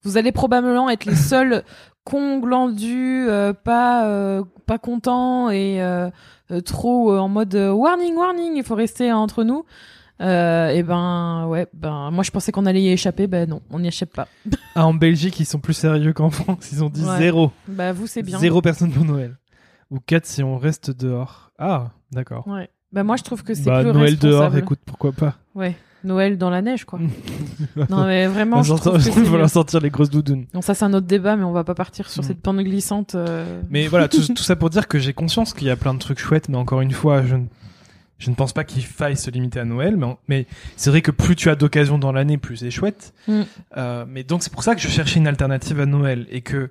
[0.03, 1.63] Vous allez probablement être les seuls
[2.05, 6.11] cons glandus, euh, pas euh, pas contents et euh,
[6.51, 9.65] euh, trop en mode warning, warning, il faut rester entre nous.
[10.23, 13.81] Euh, et ben ouais, ben moi je pensais qu'on allait y échapper, ben non, on
[13.81, 14.29] n'y échappe pas.
[14.75, 16.71] ah, en Belgique, ils sont plus sérieux qu'en France.
[16.73, 17.19] Ils ont dit Ouais.
[17.19, 17.51] zéro.
[17.67, 18.39] Bah vous c'est bien.
[18.39, 19.37] Zéro personne pour Noël.
[19.91, 21.51] Ou quatre si on reste dehors.
[21.59, 22.47] Ah, d'accord.
[22.47, 22.71] Ouais.
[22.93, 25.35] Bah moi je trouve que c'est Bah, plus Noël dehors, écoute, pourquoi pas.
[25.55, 25.77] Ouais.
[26.05, 26.99] Noël dans la neige quoi.
[27.89, 29.39] non mais vraiment je Il mieux.
[29.39, 30.47] leur sortir les grosses doudounes.
[30.53, 32.27] Bon ça c'est un autre débat mais on va pas partir sur Mm.
[32.27, 33.15] cette pente glissante.
[33.15, 33.61] euh.
[33.71, 36.01] Mais voilà, tout, tout ça pour dire que j'ai conscience qu'il y a plein de
[36.01, 37.45] trucs chouettes, mais encore une fois, je ne,
[38.23, 39.97] je ne pense pas qu'il faille se limiter à Noël.
[39.97, 43.13] Mais, mais c'est vrai que plus tu as d'occasions dans l'année, plus c'est chouette.
[43.27, 43.43] Mm.
[43.77, 46.71] Euh, mais donc c'est pour ça que je cherchais une alternative à Noël et que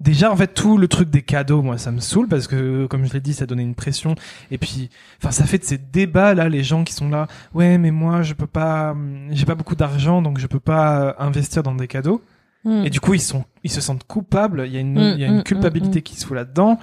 [0.00, 3.06] déjà en fait tout le truc des cadeaux, moi ça me saoule parce que comme
[3.06, 4.16] je l'ai dit, ça donnait une pression.
[4.50, 7.78] Et puis, enfin ça fait de ces débats là, les gens qui sont là, ouais
[7.78, 11.12] mais moi je peux pas, hum, j'ai pas beaucoup d'argent donc je peux pas euh,
[11.18, 12.22] investir dans des cadeaux.
[12.64, 12.86] Mm.
[12.86, 14.64] Et du coup, ils sont, ils se sentent coupables.
[14.66, 16.34] Il y a une, Mm, il y a une mm, culpabilité mm, qui se fout
[16.34, 16.78] là-dedans.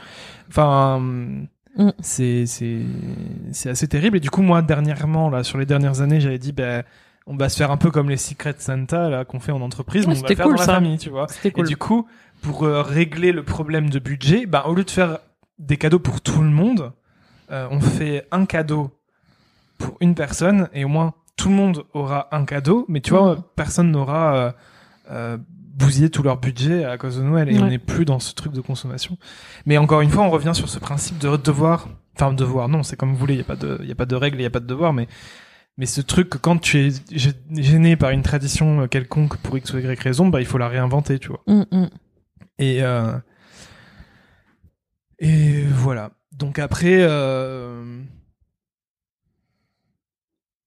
[0.47, 1.01] Enfin,
[1.77, 1.89] Mm.
[2.01, 2.81] c'est, c'est,
[3.51, 4.17] c'est assez terrible.
[4.17, 6.84] Et du coup, moi, dernièrement, là, sur les dernières années, j'avais dit, ben,
[7.27, 10.05] on va se faire un peu comme les Secret Santa, là, qu'on fait en entreprise,
[10.05, 10.73] Ouais, mais on va c'était faire cool, dans la ça.
[10.73, 11.27] famille, tu vois.
[11.27, 11.51] Cool.
[11.55, 12.07] Et du coup,
[12.41, 15.19] pour euh, régler le problème de budget, bah, au lieu de faire
[15.60, 16.91] des cadeaux pour tout le monde,
[17.51, 18.91] euh, on fait un cadeau
[19.77, 23.36] pour une personne et au moins tout le monde aura un cadeau, mais tu vois,
[23.36, 23.43] Mhm.
[23.55, 24.53] personne n'aura
[25.12, 25.38] euh,
[25.71, 27.63] euh, bousillé tout leur budget à cause de Noël et Ouais.
[27.63, 29.17] on n'est plus dans ce truc de consommation.
[29.65, 32.95] Mais encore une fois, on revient sur ce principe de devoir, enfin devoir, non, c'est
[32.95, 34.43] comme vous voulez, il y a pas de, il y a pas de règles, il
[34.43, 35.07] y a pas de devoir, mais
[35.77, 39.73] mais ce truc que quand tu es gê- gêné par une tradition quelconque pour x
[39.73, 41.41] ou y raison, bah il faut la réinventer, tu vois.
[41.47, 41.89] Mm, mm.
[42.60, 43.13] Et euh,
[45.19, 46.12] et voilà.
[46.34, 48.01] Donc après, euh,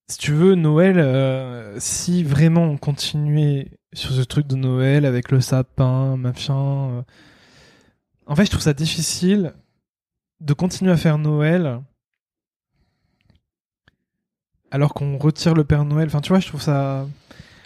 [0.08, 5.30] si tu veux, Noël, euh, si vraiment on continuait sur ce truc de Noël avec
[5.30, 6.54] le sapin, machin,
[6.90, 7.02] euh,
[8.26, 9.52] en fait, je trouve ça difficile
[10.40, 11.80] de continuer à faire Noël
[14.70, 16.06] alors qu'on retire le Père Noël.
[16.08, 17.06] Enfin, tu vois, je trouve ça.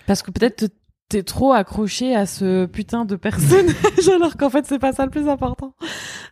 [0.07, 0.71] Parce que peut-être
[1.09, 3.75] t'es trop accroché à ce putain de personnage
[4.14, 5.75] alors qu'en fait c'est pas ça le plus important.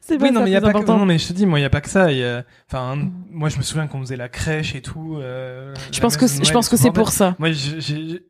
[0.03, 0.77] C'est pas Oui, non, ça mais le y a plus pas que...
[0.79, 0.99] important.
[0.99, 2.13] non, mais je te dis, moi, il y a pas que ça.
[2.13, 5.17] il y a- Enfin, moi, je me souviens qu'on faisait la crèche et tout.
[5.17, 7.35] euh, je pense que je pense que c'est pour ça.
[7.39, 8.27] Moi, j'ai-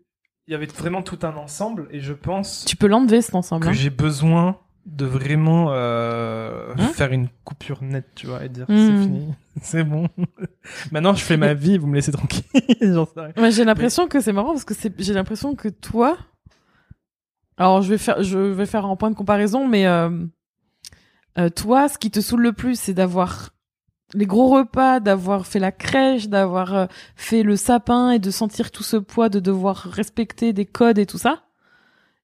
[0.48, 3.64] il y avait vraiment tout un ensemble et je pense Tu peux l'enlever cet ensemble.
[3.64, 3.72] que hein.
[3.72, 8.76] j'ai besoin de vraiment euh, Hein faire une coupure nette, tu vois, et dire Hmm.
[8.76, 10.08] c'est fini, c'est bon.
[10.92, 12.44] Maintenant, je fais ma vie, vous me laissez tranquille.
[13.36, 16.16] Ouais, j'ai l'impression que c'est marrant parce que j'ai l'impression que toi
[17.58, 20.10] alors je vais faire je vais faire un point de comparaison mais euh,
[21.38, 23.50] euh, toi ce qui te saoule le plus c'est d'avoir
[24.16, 28.70] les gros repas, d'avoir fait la crèche, d'avoir euh, fait le sapin et de sentir
[28.70, 31.42] tout ce poids de devoir respecter des codes et tout ça.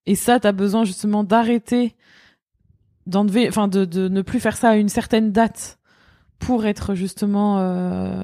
[0.06, 1.94] Et ça, t'as besoin justement d'arrêter,
[3.06, 5.78] d'enlever, enfin de, de ne plus faire ça à une certaine date
[6.38, 8.22] pour être justement euh,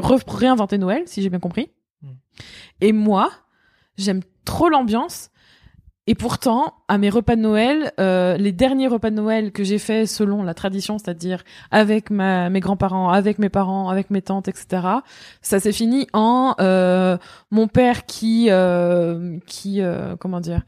[0.00, 1.70] réinventer Noël, si j'ai bien compris.
[2.02, 2.08] Mm.
[2.80, 3.30] Et moi,
[3.96, 5.30] j'aime trop l'ambiance
[6.06, 9.78] Et pourtant, à mes repas de Noël, euh, les derniers repas de Noël que j'ai
[9.78, 14.82] faits selon la tradition, c'est-à-dire avec mes grands-parents, avec mes parents, avec mes tantes, etc.,
[15.40, 17.16] ça s'est fini en euh,
[17.50, 19.80] mon père qui, euh, qui,
[20.20, 20.60] comment dire,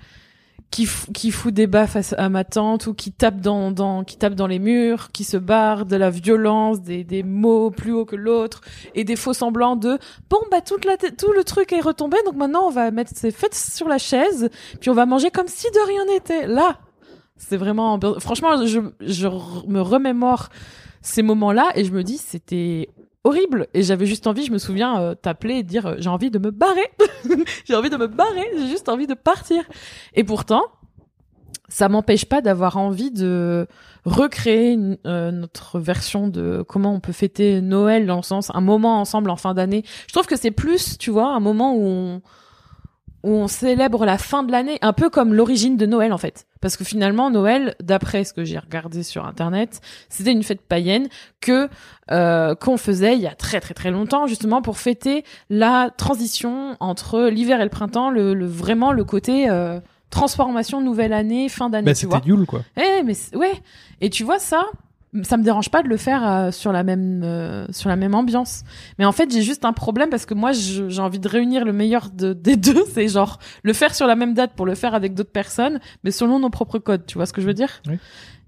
[0.71, 4.47] qui, fout des baffes à, à ma tante ou qui tape dans, qui tape dans
[4.47, 8.61] les murs, qui se barre de la violence, des, mots plus haut que l'autre
[8.95, 9.99] et des faux semblants de
[10.29, 13.31] bon bah toute la, tout le truc est retombé donc maintenant on va mettre ses
[13.31, 14.51] fêtes sur la chaise
[14.81, 16.47] puis on va manger comme si de rien n'était.
[16.47, 16.79] Là,
[17.37, 20.49] c'est vraiment franchement je me remémore
[21.01, 22.91] ces moments-là et je me dis c'était
[23.27, 26.31] horrible et j'avais juste envie, je me souviens euh, t'appeler et dire euh, j'ai envie
[26.31, 26.87] de me barrer.
[27.65, 29.63] j'ai envie de me barrer, j'ai juste envie de partir.
[30.15, 30.63] Et pourtant,
[31.69, 33.67] ça m'empêche pas d'avoir envie de
[34.05, 38.61] recréer une- euh, notre version de comment on peut fêter Noël dans le sens un
[38.61, 39.83] moment ensemble en fin d'année.
[40.07, 42.23] Je trouve que c'est plus, tu vois, un moment où on
[43.27, 46.47] où on célèbre la fin de l'année, un peu comme l'origine de Noël en fait.
[46.61, 51.09] Parce que finalement Noël, d'après ce que j'ai regardé sur internet, c'était une fête païenne
[51.41, 51.69] que
[52.11, 56.77] euh, qu'on faisait il y a très très très longtemps justement pour fêter la transition
[56.81, 61.69] entre l'hiver et le printemps, le, le- vraiment le côté euh, transformation nouvelle année, fin
[61.69, 62.63] d'année, Bah, c'était Yule, quoi.
[62.77, 63.53] Eh, mais ouais.
[64.01, 64.65] Et tu vois ça,
[65.23, 68.15] ça me dérange pas de le faire euh, sur la même euh, sur la même
[68.15, 68.65] ambiance.
[68.99, 71.73] Mais en fait, j'ai juste un problème parce que moi, j'ai envie de réunir le
[71.73, 72.85] meilleur de, des deux.
[72.93, 76.11] C'est genre le faire sur la même date pour le faire avec d'autres personnes, mais
[76.11, 77.07] selon nos propres codes.
[77.07, 77.81] Tu vois ce que je veux dire?
[77.89, 77.99] Oui.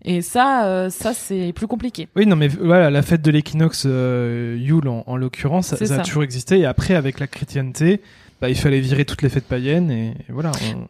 [0.05, 2.09] Et ça, euh, ça c'est plus compliqué.
[2.15, 5.99] Oui, non, mais voilà, la fête de l'équinoxe euh, Yule, en, en l'occurrence, ça, a
[6.05, 6.61] toujours existé.
[6.61, 8.01] Et après, avec la chrétienté,
[8.41, 9.91] bah, il fallait virer toutes les fêtes païennes.
[9.91, 10.53] Et, et voilà.
[10.77, 10.87] on-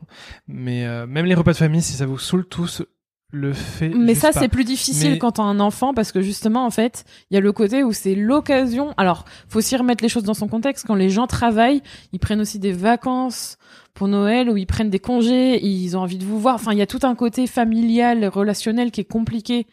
[0.46, 2.82] Mais euh, même les repas de famille, si ça vous saoule tous,
[3.30, 3.90] le fait.
[3.90, 7.04] Mais ça, c'est plus difficile Mais- quand t'as un enfant parce que justement, en fait,
[7.30, 8.94] il y a le côté où c'est l'occasion.
[8.96, 10.86] Alors, faut aussi remettre les choses dans son contexte.
[10.86, 13.58] Quand les gens travaillent, ils prennent aussi des vacances
[13.92, 16.54] pour Noël ou ils prennent des congés, ils ont envie de vous voir.
[16.54, 19.66] Enfin, il y a tout un côté familial, relationnel qui est compliqué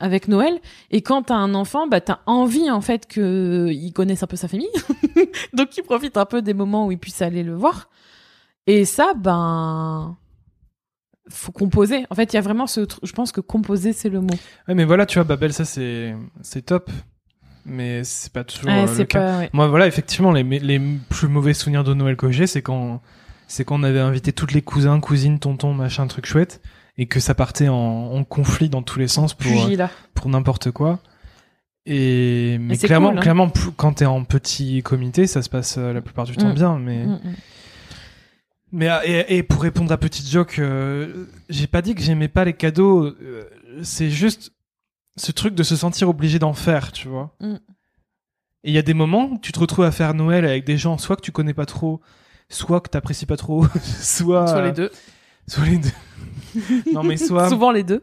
[0.00, 0.58] avec Noël.
[0.90, 4.36] Et quand t'as un enfant, bah, t'as envie, en fait, que il connaisse un peu
[4.36, 4.68] sa famille.
[5.52, 7.90] Donc, il profite un peu des moments où il puisse aller le voir.
[8.66, 10.16] Et ça, ben,
[11.30, 12.04] faut composer.
[12.10, 13.04] En fait, il y a vraiment ce truc.
[13.04, 14.34] Je pense que composer, c'est le mot.
[14.68, 16.90] Ouais, mais voilà, tu vois, Babel, ça, c'est c'est top.
[17.66, 19.20] Mais c'est pas toujours Ouais, euh, le cas.
[19.20, 19.38] pas.
[19.38, 19.50] ouais.
[19.54, 23.00] Moi, voilà, effectivement, les, les plus mauvais souvenirs de Noël que j'ai, c'est quand,
[23.48, 26.60] c'est quand on avait invité toutes les cousins, cousines, tontons, machin, truc chouette,
[26.98, 30.72] et que ça partait en, en conflit dans tous les sens pour, euh, pour n'importe
[30.72, 30.98] quoi.
[31.86, 33.22] Et, mais clairement, cool, hein.
[33.22, 36.54] clairement, quand t'es en petit comité, ça se passe euh, la plupart du temps Mm.
[36.54, 37.34] bien, mais, Mm, mm.
[38.74, 42.28] Mais, euh, et, et pour répondre à Petite Joke, euh, j'ai pas dit que j'aimais
[42.28, 43.44] pas les cadeaux, euh,
[43.82, 44.52] c'est juste
[45.16, 47.34] ce truc de se sentir obligé d'en faire, tu vois.
[47.40, 47.54] Mm.
[48.64, 50.76] Et il y a des moments où tu te retrouves à faire Noël avec des
[50.76, 52.00] gens, soit que tu connais pas trop,
[52.48, 53.64] soit que t'apprécies pas trop,
[54.00, 54.90] soit, Soit les deux.
[55.46, 56.92] soit les deux.
[56.92, 58.02] non mais soit, Souvent les deux.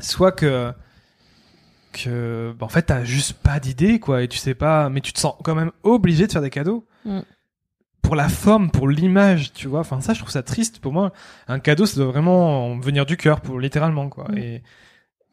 [0.00, 0.72] soit que
[1.92, 5.12] que bah, en fait t'as juste pas d'idée quoi et tu sais pas mais tu
[5.12, 7.20] te sens quand même obligé de faire des cadeaux Mm.
[8.12, 11.14] Pour la forme pour l'image tu vois enfin ça je trouve ça triste pour moi
[11.48, 14.36] un cadeau ça doit vraiment venir du cœur pour littéralement quoi Mm.
[14.36, 14.62] et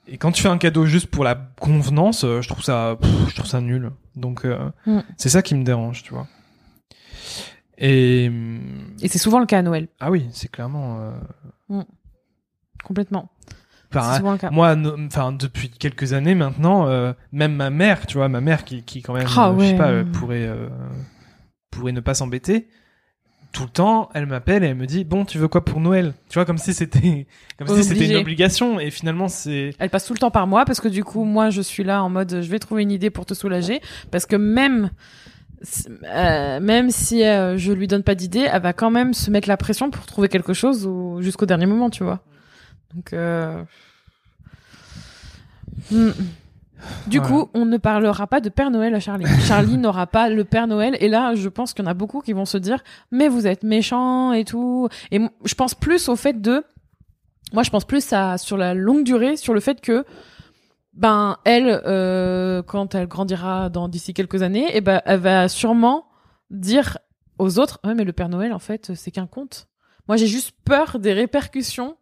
[0.08, 3.12] et quand tu fais un cadeau juste pour la convenance euh, je trouve ça pff,
[3.28, 5.00] je trouve ça nul donc euh, Mm.
[5.18, 6.26] c'est ça qui me dérange tu vois
[7.78, 8.32] et
[9.02, 9.90] Et c'est souvent le cas à Noël.
[10.00, 11.00] ah oui c'est clairement
[11.72, 11.82] euh,
[12.86, 13.30] Complètement.
[13.94, 14.52] enfin, c'est souvent le cas.
[14.52, 18.64] moi no- enfin depuis quelques années maintenant euh, même ma mère tu vois ma mère
[18.64, 19.78] qui qui quand même euh, je sais ouais.
[19.78, 20.48] pas pourrait
[21.72, 22.68] pourrait ne pas s'embêter
[23.52, 26.14] tout le temps elle m'appelle et elle me dit bon tu veux quoi pour Noël?
[26.30, 27.28] Tu vois comme si c'était
[27.58, 30.66] comme si c'était une obligation et finalement c'est Elle passe tout le temps par moi
[30.66, 33.10] parce que du coup, moi, je suis là en mode, je vais trouver une idée
[33.10, 34.92] pour te soulager parce que même,
[36.06, 39.48] euh, même si euh, je lui donne pas d'idée, elle va quand même se mettre
[39.48, 42.20] la pression pour trouver quelque chose ou jusqu'au dernier moment, tu vois.
[42.94, 43.64] Donc, euh...
[45.92, 46.12] hmm.
[47.08, 49.26] Du coup, on ne parlera pas de Père Noël à Charlie.
[49.48, 50.98] Charlie n'aura pas le Père Noël.
[51.00, 53.48] Et là, je pense qu'il y en a beaucoup qui vont se dire, mais vous
[53.48, 54.88] êtes méchant et tout.
[55.12, 56.64] Et je pense plus au fait de,
[57.54, 60.06] moi, je pense plus à sur la longue durée, sur le fait que,
[60.94, 66.06] ben, elle, euh, quand elle grandira dans d'ici quelques années, et ben, elle va sûrement
[66.50, 66.98] dire
[67.38, 69.68] aux autres, ouais, mais le Père Noël, en fait, c'est qu'un conte.
[70.08, 71.96] Moi, j'ai juste peur des répercussions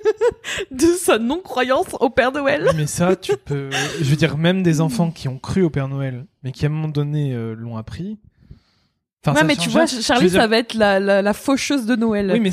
[0.70, 2.70] de sa non-croyance au Père Noël.
[2.76, 5.88] mais ça tu peux je veux dire même des enfants qui ont cru au Père
[5.88, 8.18] Noël mais qui à un moment donné euh, l'ont appris
[9.26, 9.86] Enfin, ouais, mais tu vois.
[9.86, 12.30] Charlie, dire- ça va être la, la, la faucheuse de Noël.
[12.30, 12.52] oui mais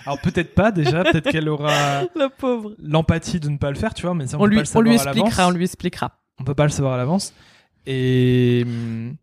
[0.06, 2.74] alors peut-être pas déjà peut-être qu'elle aura La pauvre.
[2.82, 4.62] l'empathie de ne pas le faire tu vois mais ça on, On peut lui, pas
[4.62, 6.12] le on lui expliquera, on lui expliquera.
[6.40, 7.34] on peut pas le savoir à l'avance
[7.86, 9.16] et hum,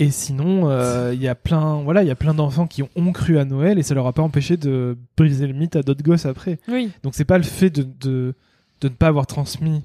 [0.00, 3.12] Et sinon, euh, il y a plein, voilà, il y a plein d'enfants qui ont,
[3.12, 6.02] cru à Noël et ça leur a pas empêché de briser le mythe à d'autres
[6.02, 6.58] gosses après.
[6.68, 6.90] Oui.
[7.02, 8.34] Donc c'est pas le fait de, de,
[8.80, 9.84] de ne pas avoir transmis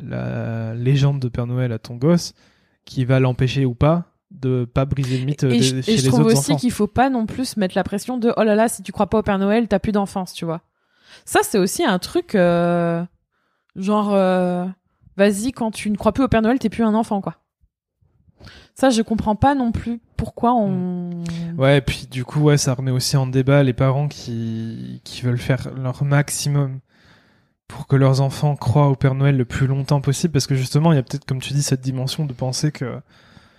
[0.00, 2.32] la légende de Père Noël à ton gosse
[2.86, 5.96] qui va l'empêcher ou pas de pas briser le mythe Et, de- je, et chez
[5.98, 8.42] je les trouve autres aussi qu'il faut pas non plus mettre la pression de oh
[8.42, 10.62] là là, si tu crois pas au Père Noël, t'as plus d'enfance, tu vois.
[11.26, 13.04] Ça, c'est aussi un truc euh,
[13.76, 14.64] genre euh,
[15.18, 17.36] vas-y, quand tu ne crois plus au Père Noël, t'es plus un enfant, quoi.
[18.74, 21.10] Ça, je comprends pas non plus pourquoi on.
[21.58, 25.22] Ouais, et puis du coup, ouais, ça remet aussi en débat les parents qui, qui
[25.22, 26.80] veulent faire leur maximum
[27.68, 30.92] pour que leurs enfants croient au Père Noël le plus longtemps possible, parce que justement,
[30.92, 33.00] il y a peut-être, comme tu dis, cette dimension de penser que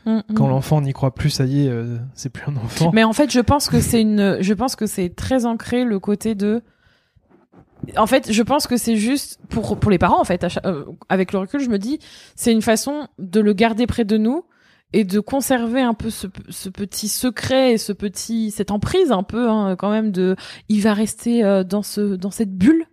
[0.06, 0.50] Mm, quand mm.
[0.50, 2.92] l'enfant n'y croit plus, ça y est, euh, c'est plus un enfant.
[2.94, 6.00] Mais en fait, je pense que c'est une, je pense que c'est très ancré le
[6.00, 6.62] côté de.
[7.98, 10.48] En fait, je pense que c'est juste pour pour les parents en fait.
[10.50, 12.00] chaque- euh, avec le recul, je me dis,
[12.36, 14.46] c'est une façon de le garder près de nous
[14.94, 16.28] et de conserver un peu ce,
[16.70, 20.36] petit secret et ce petit cette emprise un peu hein, quand même de.
[20.70, 22.86] Il va rester euh, dans ce dans cette bulle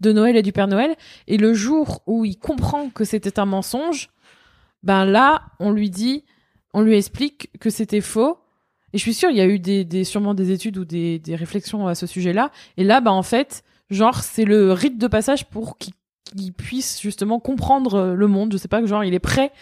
[0.00, 0.94] de Noël et du Père Noël.
[1.26, 4.10] Et le jour où il comprend que c'était un mensonge,
[4.82, 6.24] ben là, on lui dit,
[6.74, 8.38] on lui explique que c'était faux.
[8.92, 11.34] Et je suis sûre, il y a eu des, sûrement des études ou des, des
[11.34, 12.50] réflexions à ce sujet-là.
[12.76, 17.40] Et là, bah en fait, genre c'est le rite de passage pour qu'il puisse justement
[17.40, 18.52] comprendre euh, le monde.
[18.52, 19.52] Je sais pas, genre il est prêt,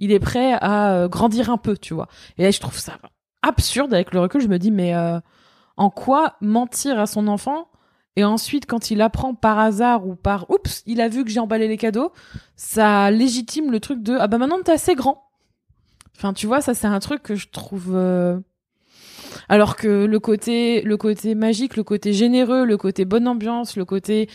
[0.00, 2.08] il est prêt à euh, grandir un peu, tu vois.
[2.38, 2.94] Et là, je trouve ça
[3.42, 4.40] absurde avec le recul.
[4.40, 5.20] Je me dis, mais euh,
[5.76, 7.68] en quoi mentir à son enfant
[8.16, 11.38] et ensuite, quand il apprend par hasard ou par oups, il a vu que j'ai
[11.38, 12.12] emballé les cadeaux,
[12.56, 15.30] ça légitime le truc de ah bah maintenant t'es assez grand.
[16.16, 17.92] Enfin, tu vois, ça c'est un truc que je trouve.
[17.94, 18.38] euh,
[19.48, 23.84] Alors que le côté, le côté magique, le côté généreux, le côté bonne ambiance, le
[23.84, 24.28] côté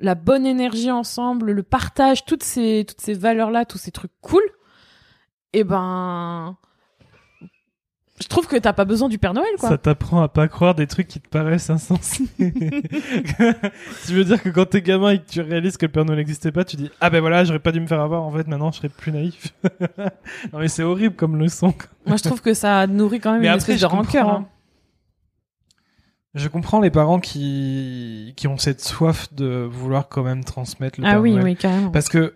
[0.00, 4.12] la bonne énergie ensemble, le partage, toutes ces toutes ces valeurs là, tous ces trucs
[4.20, 4.42] cool.
[5.52, 6.56] Et ben,
[8.20, 9.68] je trouve que t'as pas besoin du Père Noël, quoi.
[9.70, 12.24] Ça t'apprend à pas croire des trucs qui te paraissent insensés.
[12.38, 16.18] tu veux dire que quand t'es gamin et que tu réalises que le Père Noël
[16.18, 18.22] n'existait pas, tu dis ah ben voilà, j'aurais pas dû me faire avoir.
[18.22, 19.54] En fait, maintenant, je serais plus naïf.
[20.52, 21.72] non mais c'est horrible comme leçon.
[22.06, 24.28] Moi, je trouve que ça nourrit quand même Mais une après, espèce de rancœur.
[24.28, 24.48] hein.
[26.38, 31.06] Je comprends les parents qui qui ont cette soif de vouloir quand même transmettre le
[31.06, 31.44] Ah Père oui, Noël.
[31.44, 31.90] oui, carrément.
[31.90, 32.34] Parce que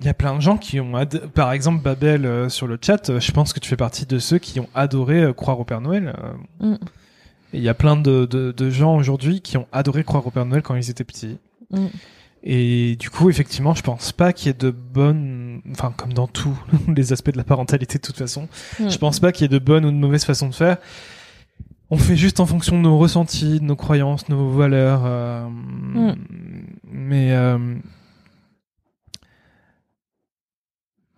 [0.00, 1.26] il y a plein de gens qui ont ad...
[1.34, 4.20] par exemple Babel euh, sur le chat, euh, je pense que tu fais partie de
[4.20, 6.14] ceux qui ont adoré euh, croire au Père Noël.
[6.60, 6.74] Mm.
[7.52, 10.30] Et il y a plein de, de, de gens aujourd'hui qui ont adoré croire au
[10.30, 11.38] Père Noël quand ils étaient petits.
[11.72, 11.86] Mm.
[12.44, 16.28] Et du coup, effectivement, je pense pas qu'il y ait de bonnes, enfin, comme dans
[16.28, 16.56] tous
[16.96, 18.46] les aspects de la parentalité de toute façon,
[18.78, 18.90] Mm.
[18.90, 20.76] je pense pas qu'il y ait de bonnes ou de mauvaises façons de faire.
[21.90, 25.02] On fait juste en fonction de nos ressentis, de nos croyances, nos valeurs.
[25.06, 26.14] euh, Mm.
[26.90, 27.76] Mais euh,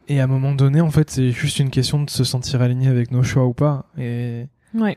[0.08, 2.88] et à un moment donné, en fait, c'est juste une question de se sentir aligné
[2.88, 3.86] avec nos choix ou pas.
[3.98, 4.96] Et Ouais.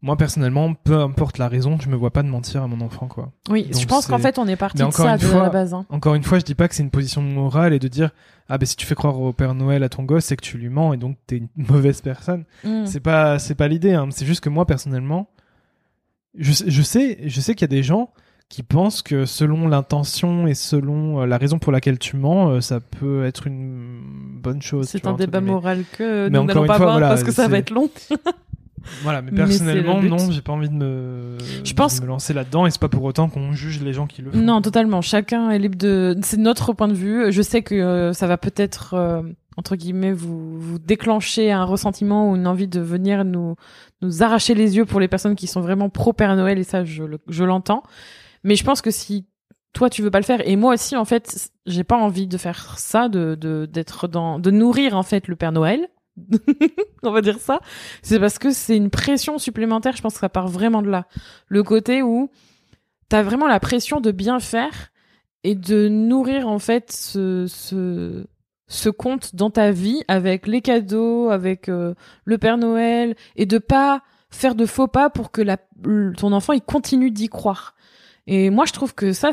[0.00, 3.08] Moi, personnellement, peu importe la raison, je me vois pas de mentir à mon enfant,
[3.08, 3.32] quoi.
[3.50, 5.74] Oui, je Donc pense qu'en fait, on est parti de ça de fois- la base.
[5.74, 5.86] hein.
[5.88, 8.10] Encore une fois, je dis pas que c'est une position morale et de dire
[8.48, 10.56] ah ben si tu fais croire au Père Noël à ton gosse, c'est que tu
[10.56, 12.44] lui mens et donc t'es une mauvaise personne.
[12.64, 12.86] Mm.
[12.86, 13.92] C'est pas c'est pas l'idée.
[13.94, 14.08] Hein.
[14.10, 15.28] C'est juste que moi personnellement,
[16.38, 18.10] je, sais- je sais je sais qu'il y a des gens
[18.48, 22.60] qui pensent que selon l'intention et selon euh, la raison pour laquelle tu mens, euh,
[22.62, 24.00] ça peut être une
[24.40, 24.88] bonne chose.
[24.88, 27.48] C'est un débat moral que Mais nous n'allons pas fois, voir voilà, parce que ça
[27.48, 27.90] va être long.
[29.02, 32.66] Voilà, mais personnellement non, j'ai pas envie de me Je de pense- me lancer là-dedans
[32.66, 34.38] et c'est pas pour autant qu'on juge les gens qui le font.
[34.38, 35.00] Non, totalement.
[35.02, 36.16] Chacun est libre de.
[36.22, 37.30] C'est notre point de vue.
[37.32, 39.22] Je sais que euh, ça va peut-être euh,
[39.56, 43.56] entre guillemets vous vous déclencher un ressentiment ou une envie de venir nous
[44.02, 46.84] nous arracher les yeux pour les personnes qui sont vraiment pro Père Noël et ça
[46.84, 47.82] je le- je l'entends.
[48.44, 49.26] Mais je pense que si
[49.72, 52.38] toi tu veux pas le faire et moi aussi en fait j'ai pas envie de
[52.38, 55.88] faire ça de de d'être dans de nourrir en fait le Père Noël
[57.02, 57.60] on va dire ça.
[58.02, 61.06] C'est parce que c'est une pression supplémentaire je pense que ça part vraiment de là.
[61.46, 62.30] Le côté où
[63.08, 64.90] t'as vraiment la pression de bien faire
[65.44, 71.94] et de nourrir en fait ce compte dans ta vie avec les cadeaux avec euh,
[72.24, 75.42] le Père Noël et de pas faire de faux pas pour que
[76.12, 77.74] ton enfant il continue d'y croire.
[78.26, 79.30] Et moi je trouve que ça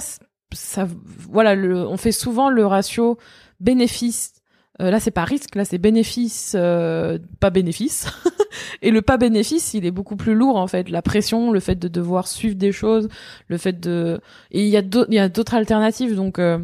[0.54, 0.88] ça
[1.30, 3.18] voilà le, on fait souvent le ratio
[3.60, 4.35] bénéfice
[4.82, 8.08] euh, là c'est pas risque là c'est bénéfice euh, pas bénéfice
[8.82, 11.76] et le pas bénéfice il est beaucoup plus lourd en fait la pression le fait
[11.76, 13.08] de devoir suivre des choses
[13.48, 14.20] le fait de
[14.52, 16.60] et il y a d'autres il y a d'autres alternatives donc euh,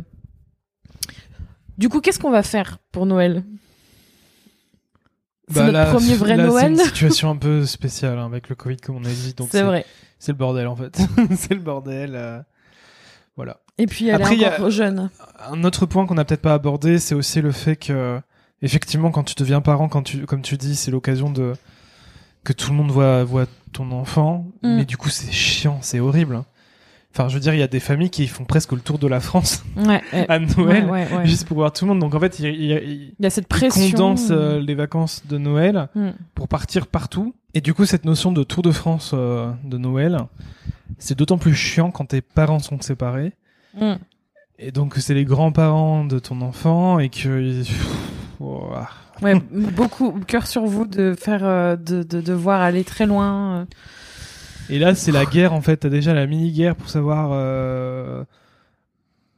[1.78, 3.44] du coup qu'est-ce qu'on va faire pour Noël?
[5.48, 8.26] C'est Bah, notre là, premier vrai là, Noël C'est une situation un peu spéciale hein,
[8.26, 9.34] avec le Covid comme on a dit.
[9.34, 9.86] Donc c'est vrai
[10.20, 10.98] C'est le bordel en fait.
[11.36, 12.46] c'est le bordel.
[13.36, 13.60] Voilà.
[13.82, 15.10] Et puis elle Après, il y est a- encore jeune
[15.50, 18.20] Un autre point qu'on n'a peut-être pas abordé, c'est aussi le fait que
[18.62, 21.54] effectivement, quand tu deviens parent, quand tu, comme tu dis, c'est l'occasion de
[22.44, 24.46] que tout le monde voit, voit ton enfant.
[24.64, 24.76] Mm.
[24.78, 26.36] Mais du coup, c'est chiant, c'est horrible.
[26.36, 26.46] hein.
[27.14, 29.06] Enfin, je veux dire, il y a des familles qui font presque le tour de
[29.08, 31.28] la France Ouais, à Noël, ouais, ouais, ouais.
[31.28, 32.00] juste pour voir tout le monde.
[32.00, 33.92] Donc en fait, il, il, il- Il y a cette pression.
[33.92, 36.12] condense euh, les vacances de Noël Mm.
[36.36, 37.36] pour partir partout.
[37.54, 40.20] Et du coup, cette notion de Tour de France euh, de Noël,
[41.00, 43.34] c'est d'autant plus chiant quand tes parents sont séparés.
[43.80, 43.94] Mm.
[44.60, 47.64] Et donc, c'est les grands-parents de ton enfant et que.
[49.22, 53.60] Ouais, beaucoup cœur sur vous de faire, euh, de, de devoir aller très loin.
[53.60, 53.66] euh.
[54.72, 55.78] Et là, c'est la guerre en fait.
[55.78, 58.24] T'as déjà la mini-guerre pour savoir euh,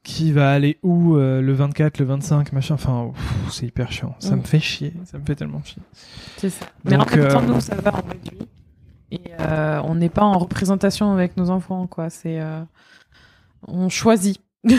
[0.04, 2.76] qui va aller où euh, le 24, le 25, machin.
[2.76, 3.12] Enfin,
[3.52, 4.16] c'est hyper chiant.
[4.20, 4.40] Ça Mm.
[4.40, 4.94] me fait chier.
[5.04, 5.82] Ça me fait tellement chier.
[6.38, 6.66] C'est ça.
[6.86, 8.48] Mais en même temps, nous, ça va, on réduit.
[9.12, 12.10] Et euh, on n'est pas en représentation avec nos enfants, quoi.
[12.10, 12.40] C'est,
[13.68, 14.40] on choisit.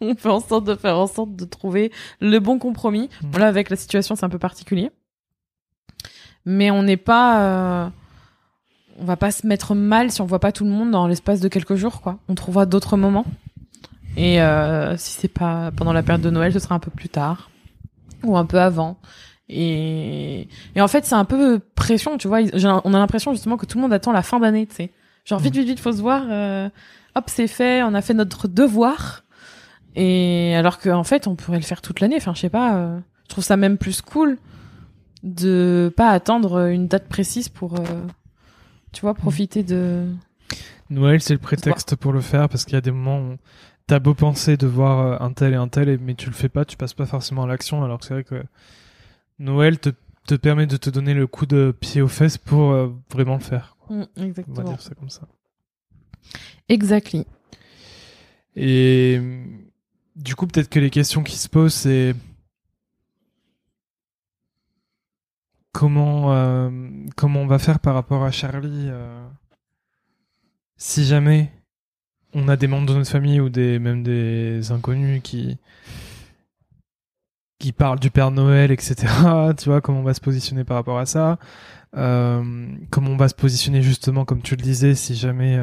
[0.00, 3.08] on fait en sorte de faire en sorte de trouver le bon compromis.
[3.22, 3.26] Mm.
[3.30, 4.90] Bon, là, avec la situation, c'est un peu particulier.
[6.46, 7.88] Mais on n'est pas, euh,
[8.98, 11.40] on va pas se mettre mal si on voit pas tout le monde dans l'espace
[11.40, 12.18] de quelques jours, quoi.
[12.28, 13.24] On trouvera d'autres moments.
[14.16, 17.08] Et euh, si c'est pas pendant la période de Noël, ce sera un peu plus
[17.08, 17.50] tard
[18.22, 18.98] ou un peu avant.
[19.48, 22.40] Et, et en fait, c'est un peu pression, tu vois.
[22.84, 24.92] On a l'impression justement que tout le monde attend la fin d'année, tu sais.
[25.24, 26.24] Genre vite, vite, vite, faut se voir.
[26.30, 26.68] euh,
[27.14, 29.22] hop, c'est fait, on a fait notre devoir.
[29.96, 32.16] Et alors qu'en fait, on pourrait le faire toute l'année.
[32.16, 32.76] Enfin, je sais pas.
[32.76, 34.38] euh, je trouve ça même plus cool
[35.22, 37.84] de pas attendre une date précise pour, euh,
[38.92, 40.06] tu vois, profiter de.
[40.90, 43.36] Noël, c'est le prétexte pour le faire parce qu'il y a des moments où
[43.86, 46.48] t'as beau penser de voir euh, un tel et un tel, mais tu le fais
[46.50, 47.82] pas, tu passes pas forcément à l'action.
[47.84, 48.42] Alors que c'est vrai que
[49.38, 49.90] Noël te,
[50.26, 53.40] te permet de te donner le coup de pied aux fesses pour euh, vraiment le
[53.40, 53.76] faire.
[53.88, 54.62] Mm, On va exactement.
[54.62, 55.22] dire ça comme ça.
[56.68, 57.26] Exactly.
[58.56, 59.20] Et
[60.16, 62.14] du coup, peut-être que les questions qui se posent, c'est
[65.72, 66.70] comment euh,
[67.16, 69.26] comment on va faire par rapport à Charlie euh,
[70.76, 71.50] si jamais
[72.32, 75.58] on a des membres de notre famille ou des même des inconnus qui
[77.58, 78.94] qui parlent du Père Noël, etc.
[79.56, 81.38] Tu vois comment on va se positionner par rapport à ça
[81.96, 85.58] Euh, Comment on va se positionner justement, comme tu le disais, si jamais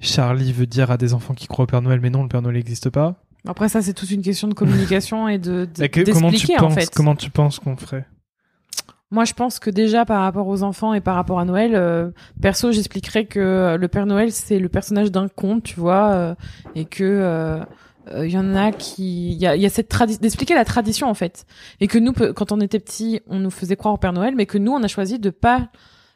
[0.00, 2.42] Charlie veut dire à des enfants qui croient au Père Noël, mais non, le Père
[2.42, 3.22] Noël n'existe pas.
[3.46, 6.46] Après, ça, c'est toute une question de communication et de, de- Et que- comment tu
[6.46, 6.90] penses en fait.
[6.94, 8.06] Comment tu penses qu'on ferait?
[9.12, 12.10] Moi, je pense que déjà par rapport aux enfants et par rapport à Noël, euh,
[12.40, 16.34] perso, j'expliquerais que le Père Noël c'est le personnage d'un conte, tu vois, euh,
[16.76, 17.58] et que euh,
[18.12, 20.54] euh, il y en a qui, il y a, il y a cette tradition d'expliquer
[20.54, 21.44] la tradition en fait,
[21.80, 24.46] et que nous, quand on était petits, on nous faisait croire au Père Noël, mais
[24.46, 25.70] que nous, on a choisi de pas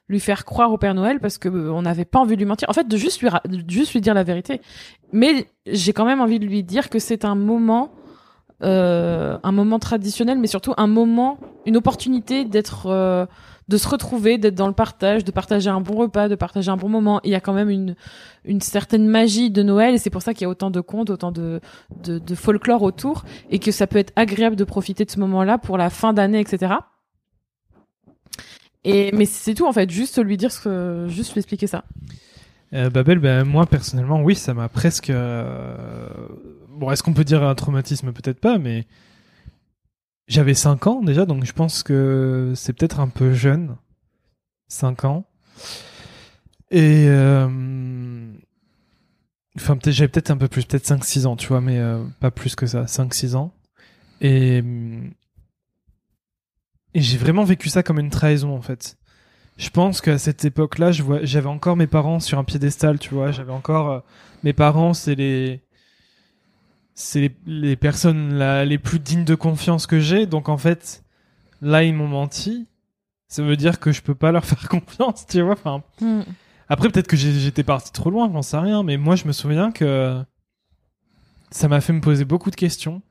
[0.09, 2.47] lui faire croire au Père Noël parce que euh, on n'avait pas envie de lui
[2.47, 2.69] mentir.
[2.69, 3.29] En fait, de juste lui,
[3.69, 4.61] juste lui dire la vérité.
[5.13, 7.93] Mais j'ai quand même envie de lui dire que c'est un moment
[8.63, 13.27] euh, un moment traditionnel, mais surtout un moment, une opportunité d'être, euh,
[13.69, 16.77] de se retrouver, d'être dans le partage, de partager un bon repas, de partager un
[16.77, 17.21] bon moment.
[17.25, 17.97] Il y a quand même une,
[18.45, 21.11] une certaine magie de Noël, et c'est pour ça qu'il y a autant de contes,
[21.11, 21.61] autant de,
[22.05, 25.59] de, de folklore autour, et que ça peut être agréable de profiter de ce moment-là
[25.59, 26.75] pour la fin d'année, etc.
[28.85, 31.85] Et mais c'est tout en fait, juste lui dire ce que, juste lui expliquer ça.
[32.73, 35.11] Euh, Babel, ben, moi personnellement, oui, ça m'a presque.
[35.11, 36.13] euh,
[36.71, 38.13] Bon, est-ce qu'on peut dire un traumatisme?
[38.13, 38.87] Peut-être pas, mais
[40.27, 43.77] j'avais 5 ans déjà, donc je pense que c'est peut-être un peu jeune.
[44.69, 45.25] 5 ans.
[46.71, 47.07] Et.
[47.09, 47.49] euh,
[49.57, 52.33] Enfin, peut-être, j'avais peut-être un peu plus, peut-être 5-6 ans, tu vois, mais euh, pas
[52.33, 53.53] plus que ça, 5-6 ans.
[54.21, 54.63] Et.
[56.95, 58.97] Et j'ai vraiment vécu ça comme une trahison, en fait.
[59.57, 63.15] Je pense qu'à cette époque-là, je vois, j'avais encore mes parents sur un piédestal, tu
[63.15, 63.31] vois.
[63.33, 64.01] J'avais encore euh,
[64.43, 65.63] mes parents, c'est les,
[66.95, 70.27] c'est les, les personnes la- les plus dignes de confiance que j'ai.
[70.27, 71.05] Donc en fait,
[71.63, 72.67] là ils m'ont menti.
[73.29, 75.53] Ça veut dire que je peux pas leur faire confiance, tu vois.
[75.55, 75.83] Enfin,
[76.69, 78.83] après peut-être que j'étais parti trop loin, j'en sais rien.
[78.83, 80.21] Mais moi, je me souviens que
[81.51, 83.03] ça m'a fait me poser beaucoup de questions.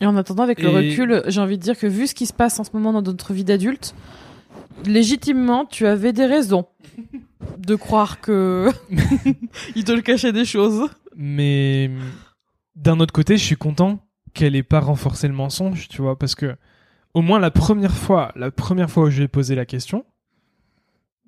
[0.00, 2.32] Et en attendant, avec le recul, j'ai envie de dire que vu ce qui se
[2.32, 3.94] passe en ce moment dans notre vie d'adulte,
[4.86, 6.66] légitimement, tu avais des raisons
[7.58, 8.70] de croire que
[9.76, 10.88] il te le cachait des choses.
[11.16, 11.90] Mais
[12.76, 14.00] d'un autre côté, je suis content
[14.32, 16.56] qu'elle ait pas renforcé le mensonge, tu vois, parce que
[17.14, 20.04] au moins la première fois, la première fois où je lui ai posé la question,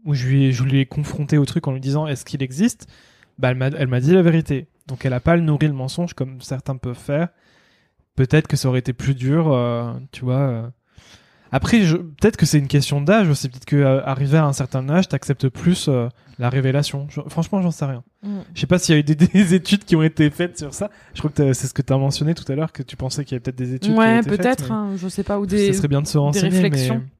[0.05, 2.43] où je lui ai, je lui ai confronté au truc en lui disant est-ce qu'il
[2.43, 2.87] existe,
[3.39, 4.69] bah elle m'a, elle m'a dit la vérité.
[4.87, 7.29] Donc elle a pas nourri le mensonge comme certains peuvent faire.
[8.17, 10.35] Peut-être que ça aurait été plus dur, euh, tu vois.
[10.41, 10.69] euh.
[11.55, 11.97] Après, je...
[11.99, 13.49] peut-être que c'est une question d'âge aussi.
[13.49, 16.09] Peut-être que euh, arrivé à un certain âge, t'acceptes plus euh,
[16.39, 17.07] la révélation.
[17.11, 18.03] Je- Franchement, j'en sais rien.
[18.23, 18.39] Mm.
[18.55, 20.73] Je sais pas s'il y a eu des, des études qui ont été faites sur
[20.73, 20.91] ça.
[21.15, 23.25] Je crois que c'est ce que tu as mentionné tout à l'heure, que tu pensais
[23.25, 25.73] qu'il y avait peut-être des études Ouais, peut-être, hein, je sais pas, Ça des.
[25.75, 26.49] serait bien de se renseigner.
[26.49, 27.03] réflexions.
[27.05, 27.11] Mais...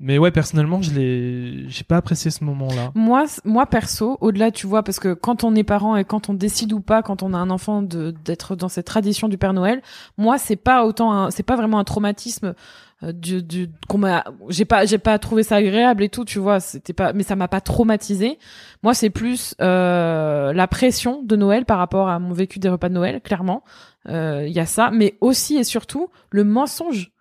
[0.00, 2.90] mais ouais, personnellement, je l'ai, j'ai pas apprécié ce moment-là.
[2.94, 6.34] Moi, moi perso, au-delà, tu vois, parce que quand on est parent et quand on
[6.34, 9.82] décide ou pas, quand on a un enfant, d'être dans cette tradition du Père Noël,
[10.16, 12.54] moi, c'est pas autant, c'est pas vraiment un traumatisme.
[13.02, 16.38] euh, Du, du, qu'on m'a, j'ai pas, j'ai pas trouvé ça agréable et tout, tu
[16.38, 18.38] vois, c'était pas, mais ça m'a pas traumatisé.
[18.82, 22.88] Moi, c'est plus euh, la pression de Noël par rapport à mon vécu des repas
[22.88, 23.62] de Noël, clairement.
[24.08, 27.12] Euh, Il y a ça, mais aussi et surtout le mensonge.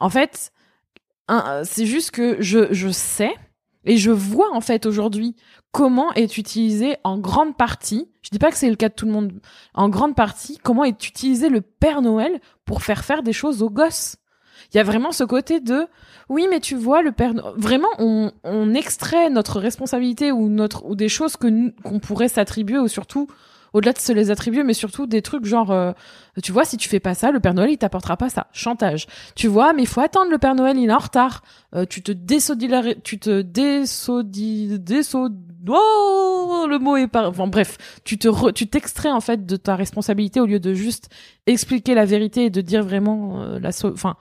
[0.00, 0.52] En fait,
[1.64, 3.32] c'est juste que je, je sais
[3.84, 5.36] et je vois en fait aujourd'hui
[5.72, 9.06] comment est utilisé en grande partie, je dis pas que c'est le cas de tout
[9.06, 9.32] le monde,
[9.74, 13.70] en grande partie, comment est utilisé le Père Noël pour faire faire des choses aux
[13.70, 14.16] gosses.
[14.72, 15.86] Il y a vraiment ce côté de
[16.28, 20.84] oui mais tu vois le Père No- vraiment on, on extrait notre responsabilité ou notre
[20.84, 23.26] ou des choses que qu'on pourrait s'attribuer ou surtout
[23.72, 25.92] au-delà de se les attribuer mais surtout des trucs genre euh,
[26.42, 28.46] tu vois si tu fais pas ça le Père Noël il t'apportera pas ça.
[28.52, 29.06] Chantage.
[29.34, 31.42] Tu vois mais il faut attendre le Père Noël il est en retard.
[31.74, 35.36] Euh, tu te désodilari- tu te désodi désod
[35.68, 37.76] oh, le mot est pas enfin bref.
[38.04, 41.08] Tu te re- tu t'extrais en fait de ta responsabilité au lieu de juste
[41.46, 44.16] expliquer la vérité et de dire vraiment euh, la so- enfin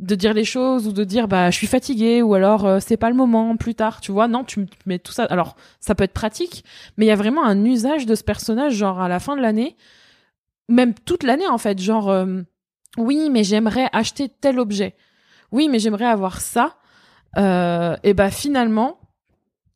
[0.00, 2.96] de dire les choses ou de dire bah je suis fatigué ou alors euh, c'est
[2.96, 4.28] pas le moment plus tard tu vois.
[4.28, 5.24] Non tu mets tout ça.
[5.24, 6.64] Alors ça peut être pratique
[6.96, 9.42] mais il y a vraiment un usage de ce personnage genre à la fin de
[9.42, 9.76] l'année
[10.68, 11.80] même toute l'année en fait.
[11.80, 12.42] Genre euh,
[12.96, 14.94] oui mais j'aimerais acheter tel objet.
[15.50, 16.76] Oui mais j'aimerais avoir ça.
[17.36, 19.00] Euh, et bah finalement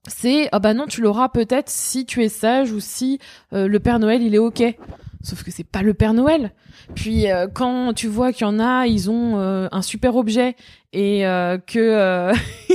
[0.07, 3.19] c'est ah bah non tu l'auras peut-être si tu es sage ou si
[3.53, 4.63] euh, le Père Noël il est ok
[5.23, 6.53] sauf que c'est pas le Père Noël.
[6.95, 10.57] Puis euh, quand tu vois qu'il y en a ils ont euh, un super objet
[10.93, 12.33] et euh, que euh,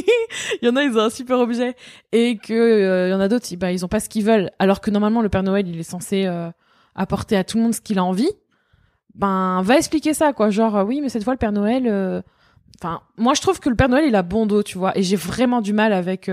[0.62, 1.76] il y en a ils ont un super objet
[2.12, 4.24] et que euh, il y en a d'autres ils- bah ils ont pas ce qu'ils
[4.24, 4.50] veulent.
[4.60, 6.50] Alors que normalement le Père Noël il est censé euh,
[6.96, 8.32] apporter à tout le monde ce qu'il a envie.
[9.16, 10.50] Ben va expliquer ça quoi.
[10.50, 12.24] Genre oui mais cette fois le Père Noël
[12.80, 14.98] enfin moi je trouve que le Père Noël il a bon dos tu vois.
[14.98, 16.30] Et j'ai vraiment du mal avec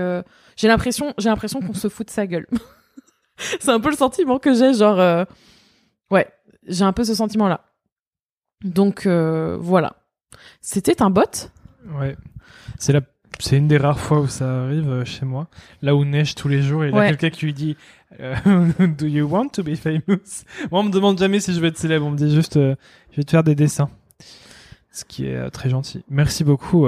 [0.55, 2.47] j'ai l'impression j'ai l'impression qu'on se fout de sa gueule.
[3.59, 5.25] C'est un peu le sentiment que j'ai genre
[6.11, 6.27] ouais
[6.67, 7.61] j'ai un peu ce sentiment là
[8.63, 9.95] donc euh, voilà
[10.61, 11.49] c'était un bot
[11.99, 12.17] Ouais.
[12.79, 13.01] C'est la
[13.39, 15.47] c'est une des rares fois où ça arrive euh, chez moi,
[15.81, 17.07] là où neige tous les jours et il y a Ouais.
[17.09, 17.75] quelqu'un qui lui dit
[18.21, 18.33] euh,
[18.97, 20.45] Do you want to be famous?
[20.71, 22.75] Moi, on me demande jamais si je veux être célèbre, on me dit juste euh,
[23.11, 23.89] Je vais te faire des dessins.
[24.91, 26.03] Ce qui est euh, très gentil.
[26.09, 26.87] Merci beaucoup,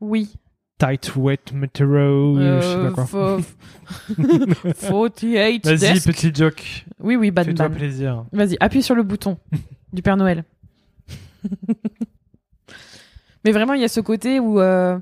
[0.00, 0.34] oui
[0.78, 3.04] Tight Wet Metero, je sais pas Euh, quoi.
[4.74, 6.84] fo- 48 Vas-y, petit joke.
[7.00, 8.24] oui oui ban Fais-toi plaisir.
[8.32, 9.38] Vas-y, appuie sur le bouton
[9.92, 10.44] du Père Noël.
[13.44, 14.60] Mais vraiment, il y a ce côté où...
[14.60, 14.98] euh,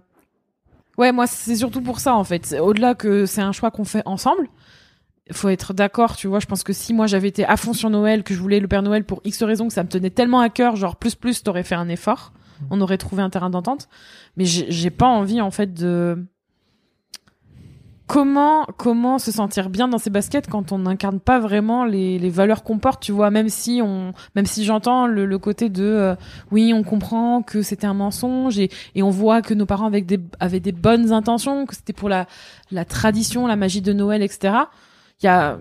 [0.98, 2.54] Ouais, moi, c'est surtout pour ça, en fait.
[2.60, 4.46] Au-delà que c'est un choix qu'on fait ensemble,
[5.28, 6.38] il faut être d'accord, tu vois.
[6.38, 8.68] Je pense que si moi, j'avais été à fond sur Noël, que je voulais le
[8.68, 11.42] Père Noël pour X raisons, que ça me tenait tellement à cœur, genre plus plus,
[11.42, 12.32] t'aurais fait un effort.
[12.70, 13.88] On aurait trouvé un terrain d'entente.
[14.36, 16.24] Mais j'ai pas envie, en fait, de...
[18.06, 22.28] Comment, comment se sentir bien dans ses baskets quand on n'incarne pas vraiment les, les
[22.28, 25.84] valeurs qu'on porte, tu vois, même si on, même si j'entends le, le côté de,
[25.84, 26.14] euh,
[26.50, 29.90] oui, on comprend que c'était un mensonge et, on voit que nos parents
[30.38, 32.26] avaient des bonnes intentions, que c'était pour la,
[32.70, 34.54] la tradition, la magie de Noël, etc.
[35.22, 35.58] Il y a,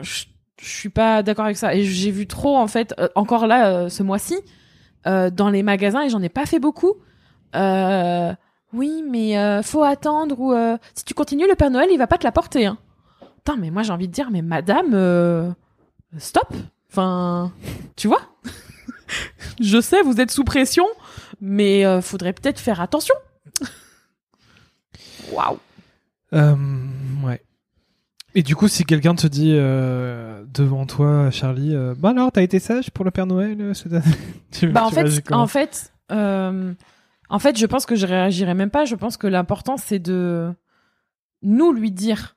[0.00, 0.24] je,
[0.64, 3.68] je suis pas d'accord avec ça et j'ai vu trop, en fait, euh, encore là,
[3.68, 4.36] euh, ce mois-ci,
[5.06, 6.94] euh, dans les magasins et j'en ai pas fait beaucoup.
[7.54, 8.32] Euh,
[8.72, 10.54] oui, mais euh, faut attendre ou
[10.94, 12.66] si tu continues, le Père Noël, il va pas te la porter.
[12.66, 12.78] Hein.
[13.58, 15.54] Mais moi j'ai envie de dire, mais madame,
[16.18, 16.52] stop.
[16.90, 17.52] Enfin,
[17.96, 18.22] tu vois?
[19.60, 20.86] Je sais, vous êtes sous pression,
[21.40, 23.14] mais faudrait peut-être faire attention.
[25.32, 25.58] Waouh.
[26.32, 27.42] Ouais.
[28.34, 32.42] Et du coup, si quelqu'un te dit euh, devant toi, Charlie, euh, bah alors, t'as
[32.42, 34.04] été sage pour le Père Noël euh, cette année?
[34.50, 36.72] Tu- Bah en tu réagis fait, comment en fait, euh,
[37.28, 38.84] en fait, je pense que je réagirais même pas.
[38.84, 40.52] Je pense que l'important c'est de
[41.42, 42.36] nous lui dire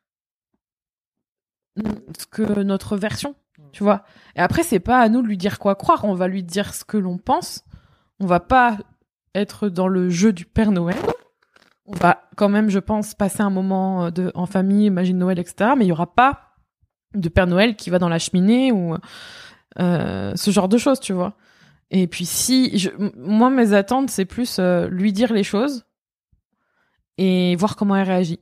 [1.77, 3.35] ce que notre version,
[3.71, 4.03] tu vois.
[4.35, 6.05] Et après, c'est pas à nous de lui dire quoi croire.
[6.05, 7.63] On va lui dire ce que l'on pense.
[8.19, 8.77] On va pas
[9.35, 10.97] être dans le jeu du Père Noël.
[11.87, 15.39] On va quand même, je pense, passer un moment de, en famille, magie de Noël,
[15.39, 15.71] etc.
[15.77, 16.47] Mais il y aura pas
[17.13, 18.95] de Père Noël qui va dans la cheminée ou
[19.79, 21.35] euh, ce genre de choses, tu vois.
[21.89, 25.85] Et puis si, je, moi mes attentes c'est plus euh, lui dire les choses
[27.17, 28.39] et voir comment elle réagit,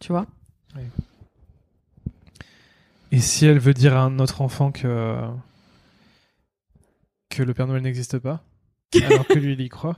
[0.00, 0.26] tu vois.
[3.12, 5.16] Et si elle veut dire à un autre enfant que
[7.28, 8.42] que le Père Noël n'existe pas,
[9.04, 9.96] alors que lui il y croit?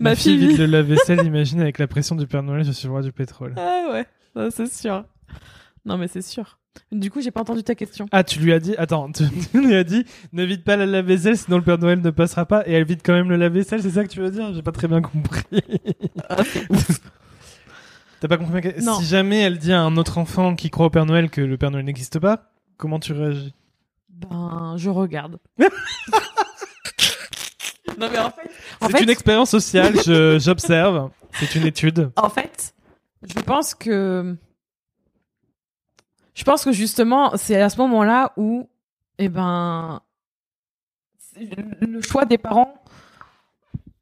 [0.00, 2.72] Ma Ma fille fille vide le lave-vaisselle, imagine avec la pression du Père Noël, je
[2.72, 3.54] suis le roi du pétrole.
[3.56, 5.04] Ah ouais, c'est sûr.
[5.84, 6.58] Non mais c'est sûr.
[6.92, 8.06] Du coup, j'ai pas entendu ta question.
[8.12, 10.86] Ah, tu lui as dit, attends, tu, tu lui as dit, ne vide pas la
[10.86, 13.82] lave-vaisselle, sinon le Père Noël ne passera pas, et elle vide quand même le lave-vaisselle,
[13.82, 14.54] c'est ça que tu veux dire?
[14.54, 15.42] J'ai pas très bien compris.
[18.20, 18.94] T'as pas compris ma- Non.
[19.00, 21.56] Si jamais elle dit à un autre enfant qui croit au Père Noël que le
[21.56, 23.54] Père Noël n'existe pas, comment tu réagis?
[24.10, 25.38] Ben, je regarde.
[27.98, 32.10] non mais en fait, en C'est fait, une expérience sociale, je- j'observe, c'est une étude.
[32.16, 32.74] en fait,
[33.22, 34.36] je pense que
[36.34, 38.68] je pense que justement, c'est à ce moment-là où
[39.18, 40.00] eh ben
[41.18, 41.48] c'est
[41.80, 42.74] le choix des parents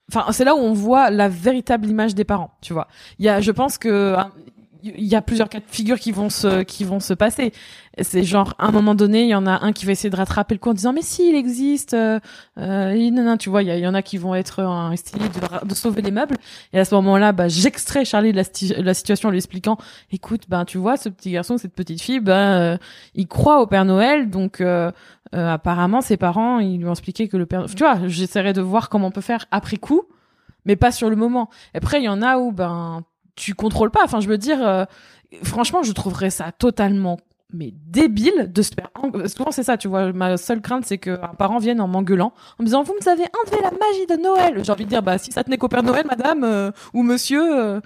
[0.08, 2.86] Enfin, c'est là où on voit la véritable image des parents, tu vois.
[3.18, 4.30] Il y a, je pense que hein,
[4.96, 7.52] il y a plusieurs cas de figure qui vont se qui vont se passer.
[8.00, 10.16] C'est genre à un moment donné, il y en a un qui va essayer de
[10.16, 12.20] rattraper le coup en disant mais si il existe, euh,
[12.58, 15.24] euh, non, non, tu vois, il y, en a qui vont être en essayer
[15.64, 16.36] de, sauver les meubles.
[16.72, 19.78] Et à ce moment-là, bah, j'extrais Charlie de la, la situation en lui expliquant,
[20.12, 22.76] écoute, ben tu vois, ce petit garçon, cette petite fille, ben euh,
[23.14, 24.90] il croit au Père Noël, donc euh,
[25.34, 28.60] euh, apparemment ses parents, ils lui ont expliqué que le Père, tu vois, j'essaierai de
[28.60, 30.02] voir comment on peut faire après coup,
[30.64, 31.48] mais pas sur le moment.
[31.74, 33.04] Après, il y en a où ben
[33.36, 34.00] tu contrôles pas.
[34.04, 34.84] Enfin, je veux dire, euh,
[35.44, 37.18] franchement, je trouverais ça totalement
[37.52, 40.98] mais débile de se faire en- souvent c'est ça tu vois ma seule crainte c'est
[40.98, 44.20] qu'un parent vienne en m'engueulant en me disant vous nous avez enlevé la magie de
[44.20, 47.04] Noël j'ai envie de dire bah si ça tenait qu'au Père Noël madame euh, ou
[47.04, 47.40] monsieur
[47.76, 47.80] euh,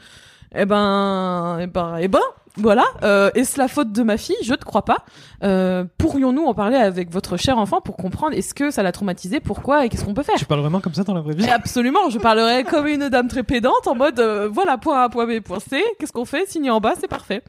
[0.55, 2.21] eh ben eh ben eh ben
[2.57, 4.37] voilà euh, est-ce la faute de ma fille?
[4.43, 5.05] Je ne crois pas.
[5.45, 9.41] Euh, pourrions-nous en parler avec votre cher enfant pour comprendre est-ce que ça l'a traumatisé
[9.41, 10.35] pourquoi et qu'est-ce qu'on peut faire?
[10.37, 11.49] Tu parles vraiment comme ça dans la vraie vie?
[11.49, 15.27] Absolument, je parlerai comme une dame très pédante en mode euh, voilà point A, point
[15.27, 16.49] B, point C, qu'est-ce qu'on fait?
[16.49, 17.43] Signé en bas, c'est parfait.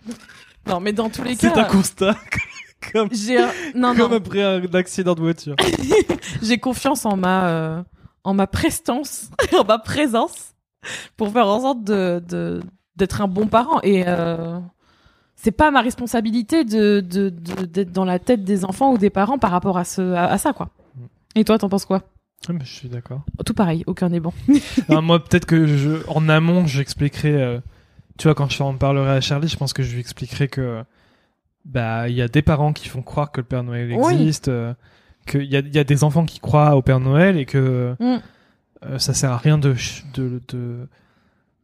[0.67, 2.15] Non, mais dans tous les cas, C'est un constat,
[2.93, 3.39] comme, j'ai
[3.73, 5.55] non comme non, après un accident de voiture.
[6.43, 7.83] j'ai confiance en ma
[8.23, 10.53] en ma prestance, en ma présence
[11.17, 12.61] pour faire en sorte de de-
[12.97, 13.79] d'être un bon parent.
[13.81, 14.59] Et euh,
[15.41, 19.09] c'est pas ma responsabilité de de de- d'être dans la tête des enfants ou des
[19.09, 20.69] parents par rapport à ce à, à ça quoi.
[21.35, 22.03] Et toi, t'en penses quoi?
[22.49, 23.21] Ah, je suis d'accord.
[23.45, 24.33] Tout pareil, aucun n'est bon.
[24.89, 27.33] Non, moi, peut-être que je, en amont, j'expliquerai.
[27.41, 27.59] euh,
[28.17, 30.83] tu vois, quand je en parlerai à Charlie, je pense que je lui expliquerai que
[31.65, 34.13] bah il y a des parents qui font croire que le Père Noël Oui.
[34.13, 34.73] existe, euh,
[35.27, 37.95] qu'il y a, il y a des enfants qui croient au Père Noël et que
[37.99, 38.17] Mm.
[38.87, 39.75] euh, ça sert à rien de
[40.15, 40.41] de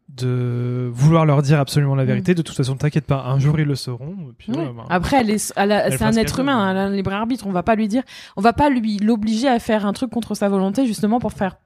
[0.09, 2.33] de vouloir leur dire absolument la vérité.
[2.33, 4.15] De toute façon, t'inquiète pas, un jour ils le sauront.
[4.37, 4.55] Puis, Mm.
[4.55, 7.45] Voilà, bah, Après, c'est un être humain, elle a un libre arbitre.
[7.47, 8.03] On va pas lui dire,
[8.37, 11.57] on va pas lui l'obliger à faire un truc contre sa volonté, justement pour faire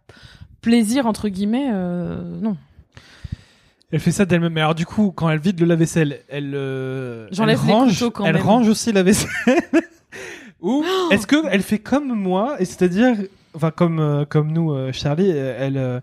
[0.61, 1.69] plaisir entre guillemets.
[1.71, 2.57] euh, non.
[3.91, 4.53] Elle fait ça d'elle-même.
[4.53, 8.25] Mais alors du coup, quand elle vide le lave-vaisselle, elle, euh, J'enlève elle range, quand
[8.25, 8.43] elle même.
[8.43, 9.29] range aussi la vaisselle.
[10.61, 13.15] Ou est-ce que elle fait comme moi, et c'est-à-dire,
[13.55, 16.01] enfin comme euh, comme nous, euh, Charlie, elle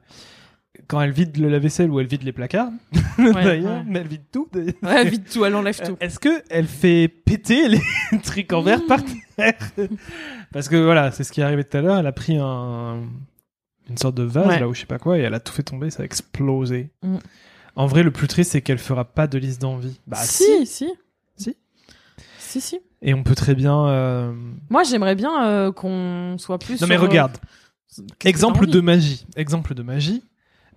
[0.88, 2.70] quand elle vide le lave-vaisselle ou elle vide les placards,
[3.18, 3.84] d'ailleurs, ouais.
[3.86, 4.48] mais elle vide tout.
[4.82, 5.92] Ouais, vite tout, elle enlève tout.
[5.92, 7.80] Euh, Est-ce que elle fait péter les
[8.24, 9.00] trucs en verre par
[9.36, 9.54] terre?
[10.52, 11.98] Parce que voilà, c'est ce qui est arrivé tout à l'heure.
[11.98, 13.02] Elle a pris un
[13.90, 15.62] une sorte de vase là où je sais pas quoi et elle a tout fait
[15.62, 16.90] tomber, ça a explosé.
[17.02, 17.16] Mm.
[17.76, 19.98] En vrai, le plus triste c'est qu'elle fera pas de liste d'envie.
[20.06, 20.88] Bah si, si,
[21.36, 21.56] Si.
[22.38, 22.80] si, si.
[23.00, 23.86] Et on peut très bien.
[23.88, 24.32] euh,
[24.70, 26.80] Moi, j'aimerais bien euh, qu'on soit plus.
[26.80, 27.36] Non mais sur, regarde,
[28.24, 29.24] exemple de magie.
[29.36, 30.22] Exemple de magie.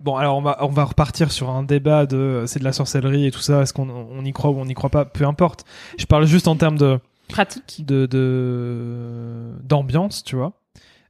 [0.02, 3.26] Bon, alors on va on va repartir sur un débat de c'est de la sorcellerie
[3.26, 3.62] et tout ça.
[3.62, 5.64] Est-ce qu'on on y croit ou on n'y croit pas Peu importe.
[5.98, 6.98] Je parle juste en termes de
[7.28, 7.84] pratique.
[7.86, 10.52] de de- d'ambiance, tu vois.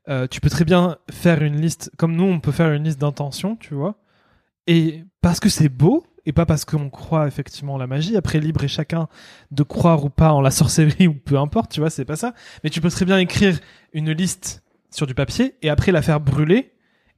[0.09, 3.01] Euh, tu peux très bien faire une liste, comme nous, on peut faire une liste
[3.01, 3.95] d'intentions, tu vois.
[4.67, 8.17] Et parce que c'est beau, et pas parce qu'on croit effectivement en la magie.
[8.17, 9.09] Après, libre et chacun
[9.53, 12.35] de croire ou pas en la sorcellerie ou peu importe, tu vois, c'est pas ça.
[12.65, 13.59] Mais tu peux très bien écrire
[13.93, 16.72] une liste sur du papier et après la faire brûler.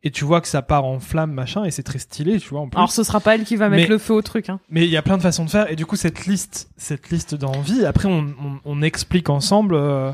[0.07, 2.61] Et tu vois que ça part en flamme, machin, et c'est très stylé, tu vois,
[2.61, 2.76] en plus.
[2.76, 4.50] Alors, ce sera pas elle qui va mettre Mais- le feu au truc.
[4.50, 4.61] Hein.
[4.68, 7.09] Mais il y a plein de façons de faire et du coup cette liste, cette
[7.11, 9.74] liste d'envie, après on, on, on explique ensemble.
[9.74, 10.12] euh,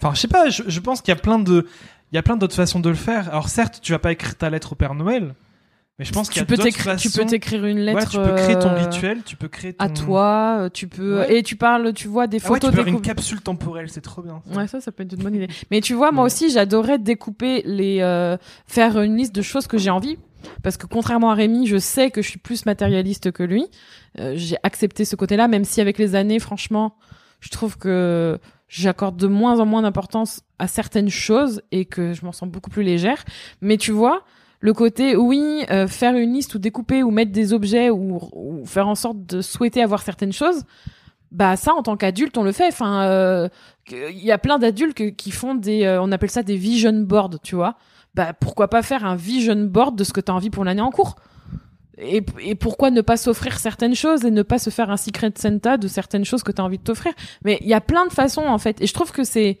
[0.00, 1.66] Enfin, je sais pas, je, je pense qu'il y a plein de,
[2.12, 3.28] il y a plein d'autres façons de le faire.
[3.30, 5.34] Alors certes, tu vas pas écrire ta lettre au Père Noël,
[5.98, 7.22] mais je pense qu'il y Tu a peux t'écrire, tu façons.
[7.22, 7.98] peux t'écrire une lettre.
[7.98, 9.84] Ouais, tu peux créer ton euh, rituel, tu peux créer ton...
[9.84, 11.36] À toi, euh, tu peux Ouais.
[11.38, 13.88] et tu parles, tu vois des Ah ouais, tu photos peux faire une capsule temporelle,
[13.88, 14.42] c'est trop bien.
[14.50, 14.56] ça.
[14.58, 15.48] Ouais, ça, ça peut être une bonne idée.
[15.70, 18.36] Mais tu vois, moi aussi, j'adorais découper les, euh,
[18.66, 20.16] faire une liste de choses que j'ai envie.
[20.62, 23.64] Parce que contrairement à Rémi, je sais que je suis plus matérialiste que lui.
[24.20, 26.96] Euh, j'ai accepté ce côté-là, même si avec les années, franchement,
[27.40, 28.38] je trouve que
[28.68, 32.68] j'accorde de moins en moins d'importance à certaines choses et que je m'en sens beaucoup
[32.68, 33.24] plus légère.
[33.62, 34.22] Mais tu vois,
[34.64, 38.88] le côté, oui, euh, faire une liste ou découper ou mettre des objets ou, faire
[38.88, 40.62] en sorte de souhaiter avoir certaines choses,
[41.30, 42.68] bah ça, en tant qu'adulte, on le fait.
[42.68, 43.50] Enfin, euh,
[43.90, 47.40] il y a plein d'adultes qui font des, euh, on appelle ça des vision boards,
[47.42, 47.76] tu vois.
[48.14, 50.80] bah pourquoi pas faire un vision board de ce que tu as envie pour l'année
[50.80, 51.16] en cours?
[51.98, 55.30] Et, et pourquoi ne pas s'offrir certaines choses et ne pas se faire un secret
[55.36, 57.12] Santa de certaines choses que tu as envie de t'offrir?
[57.44, 59.58] Mais il y a plein de façons en fait et je trouve que c'est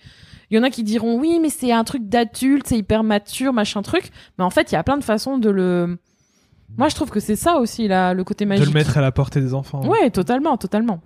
[0.50, 3.52] il y en a qui diront oui mais c'est un truc d'adulte c'est hyper mature
[3.52, 4.10] machin truc.
[4.38, 5.98] Mais en fait il y a plein de façons de le
[6.76, 9.00] moi je trouve que c'est ça aussi là le côté magique De le mettre à
[9.00, 9.84] la portée des enfants.
[9.86, 11.00] ouais totalement totalement.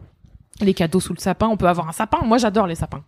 [0.60, 2.18] Les cadeaux sous le sapin on peut avoir un sapin.
[2.24, 3.02] Moi j'adore les sapins.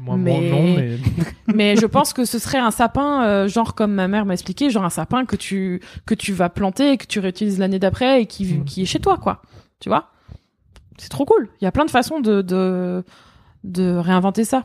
[0.00, 0.98] Moi, moi, Mais- non, mais
[1.54, 4.70] mais je pense que ce serait un sapin euh, genre comme ma mère m'a expliqué
[4.70, 8.22] genre un sapin que tu que tu vas planter et que tu réutilises l'année d'après
[8.22, 8.64] et qui Mm.
[8.64, 9.42] qui est chez toi quoi.
[9.80, 10.10] Tu vois?
[10.98, 11.48] C'est trop cool.
[11.60, 13.04] Il y a plein de façons de de
[13.64, 14.64] de réinventer ça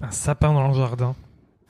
[0.00, 1.14] un sapin dans le jardin.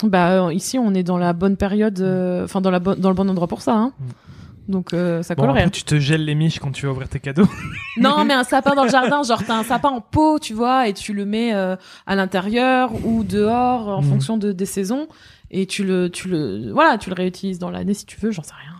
[0.02, 3.14] bah euh, ici on est dans la bonne période euh, enfin dans la dans le
[3.14, 3.92] bon endroit pour ça hein.
[3.98, 4.72] Mm.
[4.72, 7.08] donc euh, ça Bon, collerait après, tu te gèles les miches quand tu vas ouvrir
[7.08, 7.48] tes cadeaux.
[7.96, 10.88] Non, mais un sapin dans le jardin, genre t'as un sapin en pot, tu vois,
[10.88, 11.76] et tu le mets euh,
[12.08, 14.08] à l'intérieur ou dehors en Mhm.
[14.08, 15.06] fonction de, des saisons,
[15.52, 18.42] et tu le, tu le, voilà, tu le réutilises dans l'année si tu veux, j'en
[18.42, 18.72] sais rien.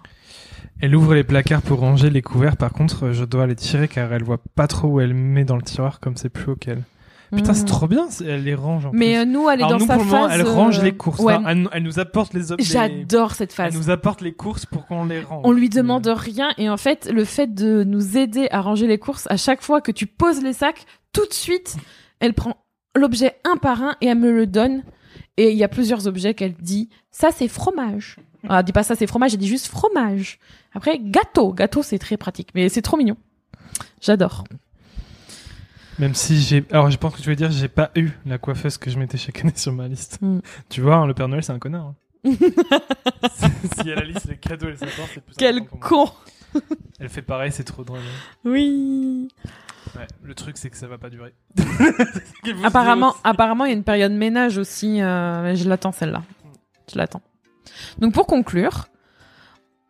[0.80, 2.56] Elle ouvre les placards pour ranger les couverts.
[2.56, 5.54] Par contre, je dois les tirer car elle voit pas trop où elle met dans
[5.56, 6.82] le tiroir comme c'est plus haut qu'elle.
[7.36, 7.66] Putain, c'est Mhm.
[7.68, 8.08] trop bien.
[8.26, 9.16] Elle les range en Mais plus.
[9.16, 10.30] euh, nous, elle est Alors dans nous, sa pour phase.
[10.32, 11.20] elle range euh, les courses.
[11.20, 11.34] ouais.
[11.34, 12.64] Enfin, elle, elle nous apporte les objets.
[12.72, 13.74] J'adore cette Elle phase.
[13.76, 15.42] nous apporte les courses pour qu'on les range.
[15.44, 18.98] On lui demande rien et en fait, le fait de nous aider à ranger les
[18.98, 21.76] courses, à chaque fois que tu poses les sacs, tout de suite,
[22.20, 22.56] elle prend
[22.96, 24.82] l'objet un par un et elle me le donne.
[25.36, 28.16] Et il y a plusieurs objets qu'elle dit, ça c'est fromage.
[28.48, 30.38] Ah, elle dit pas ça c'est fromage, elle dit juste fromage.
[30.74, 31.52] Après, gâteau.
[31.52, 33.16] Gâteau, c'est très pratique, mais c'est trop mignon.
[34.00, 34.44] J'adore.
[35.98, 36.64] Même si j'ai.
[36.70, 39.18] Alors, je pense que tu veux dire, j'ai pas eu la coiffeuse que je mettais
[39.18, 40.18] chaque année sur ma liste.
[40.20, 40.40] Mm.
[40.68, 41.86] Tu vois, hein, le Père Noël, c'est un connard.
[41.86, 41.94] hein.
[43.34, 46.08] si elle a la liste des cadeaux et les sapins, c'est plus Quel con.
[46.98, 48.00] Elle fait pareil, c'est trop drôle.
[48.44, 49.28] Oui.
[49.96, 51.34] Ouais, le truc, c'est que ça va pas durer.
[52.64, 55.00] Apparemment, apparemment, il y a une période ménage aussi.
[55.02, 56.22] euh, mais je l'attends celle-là.
[56.92, 57.22] Je l'attends.
[57.98, 58.86] Donc pour conclure,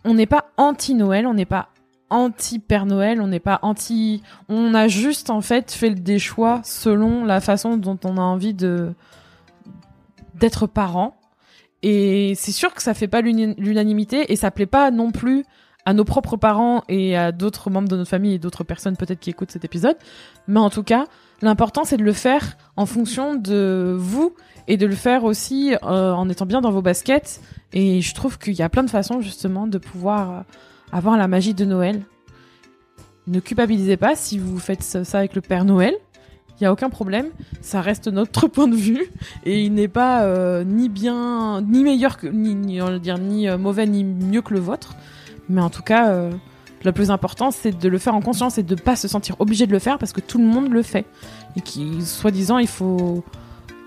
[0.05, 1.69] on n'est pas anti Noël, on n'est pas
[2.15, 4.23] anti Père Noël, on n'est pas anti.
[4.49, 8.55] On a juste en fait fait des choix selon la façon dont on a envie
[8.55, 8.95] de
[10.35, 11.17] d'être parent.
[11.83, 15.45] Et c'est sûr que ça fait pas l'unanimité et ça plaît pas non plus
[15.85, 19.21] à nos propres parents et à d'autres membres de notre famille et d'autres personnes peut-être
[19.21, 19.97] qui écoutent cet épisode.
[20.49, 21.07] Mais en tout cas,
[21.43, 24.35] l'important c'est de le faire en fonction de vous
[24.67, 27.41] et de le faire aussi euh, en étant bien dans vos baskets.
[27.73, 30.41] Et je trouve qu'il y a plein de façons justement de pouvoir euh,
[30.93, 32.03] avoir la magie de Noël.
[33.27, 35.95] Ne culpabilisez pas si vous faites ça avec le Père Noël.
[36.61, 37.27] Il y a aucun problème,
[37.63, 39.11] ça reste notre point de vue
[39.45, 43.49] et il n'est pas euh, ni bien ni meilleur que ni, ni on dire ni
[43.49, 44.95] euh, mauvais ni mieux que le vôtre.
[45.49, 46.31] Mais en tout cas, euh,
[46.85, 49.67] le plus important c'est de le faire en conscience et de pas se sentir obligé
[49.67, 51.07] de le faire parce que tout le monde le fait
[51.57, 53.25] et qui soi-disant il faut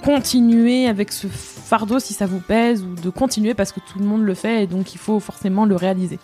[0.04, 4.06] continuer avec ce fardeau si ça vous pèse ou de continuer parce que tout le
[4.06, 6.20] monde le fait et donc il faut forcément le réaliser.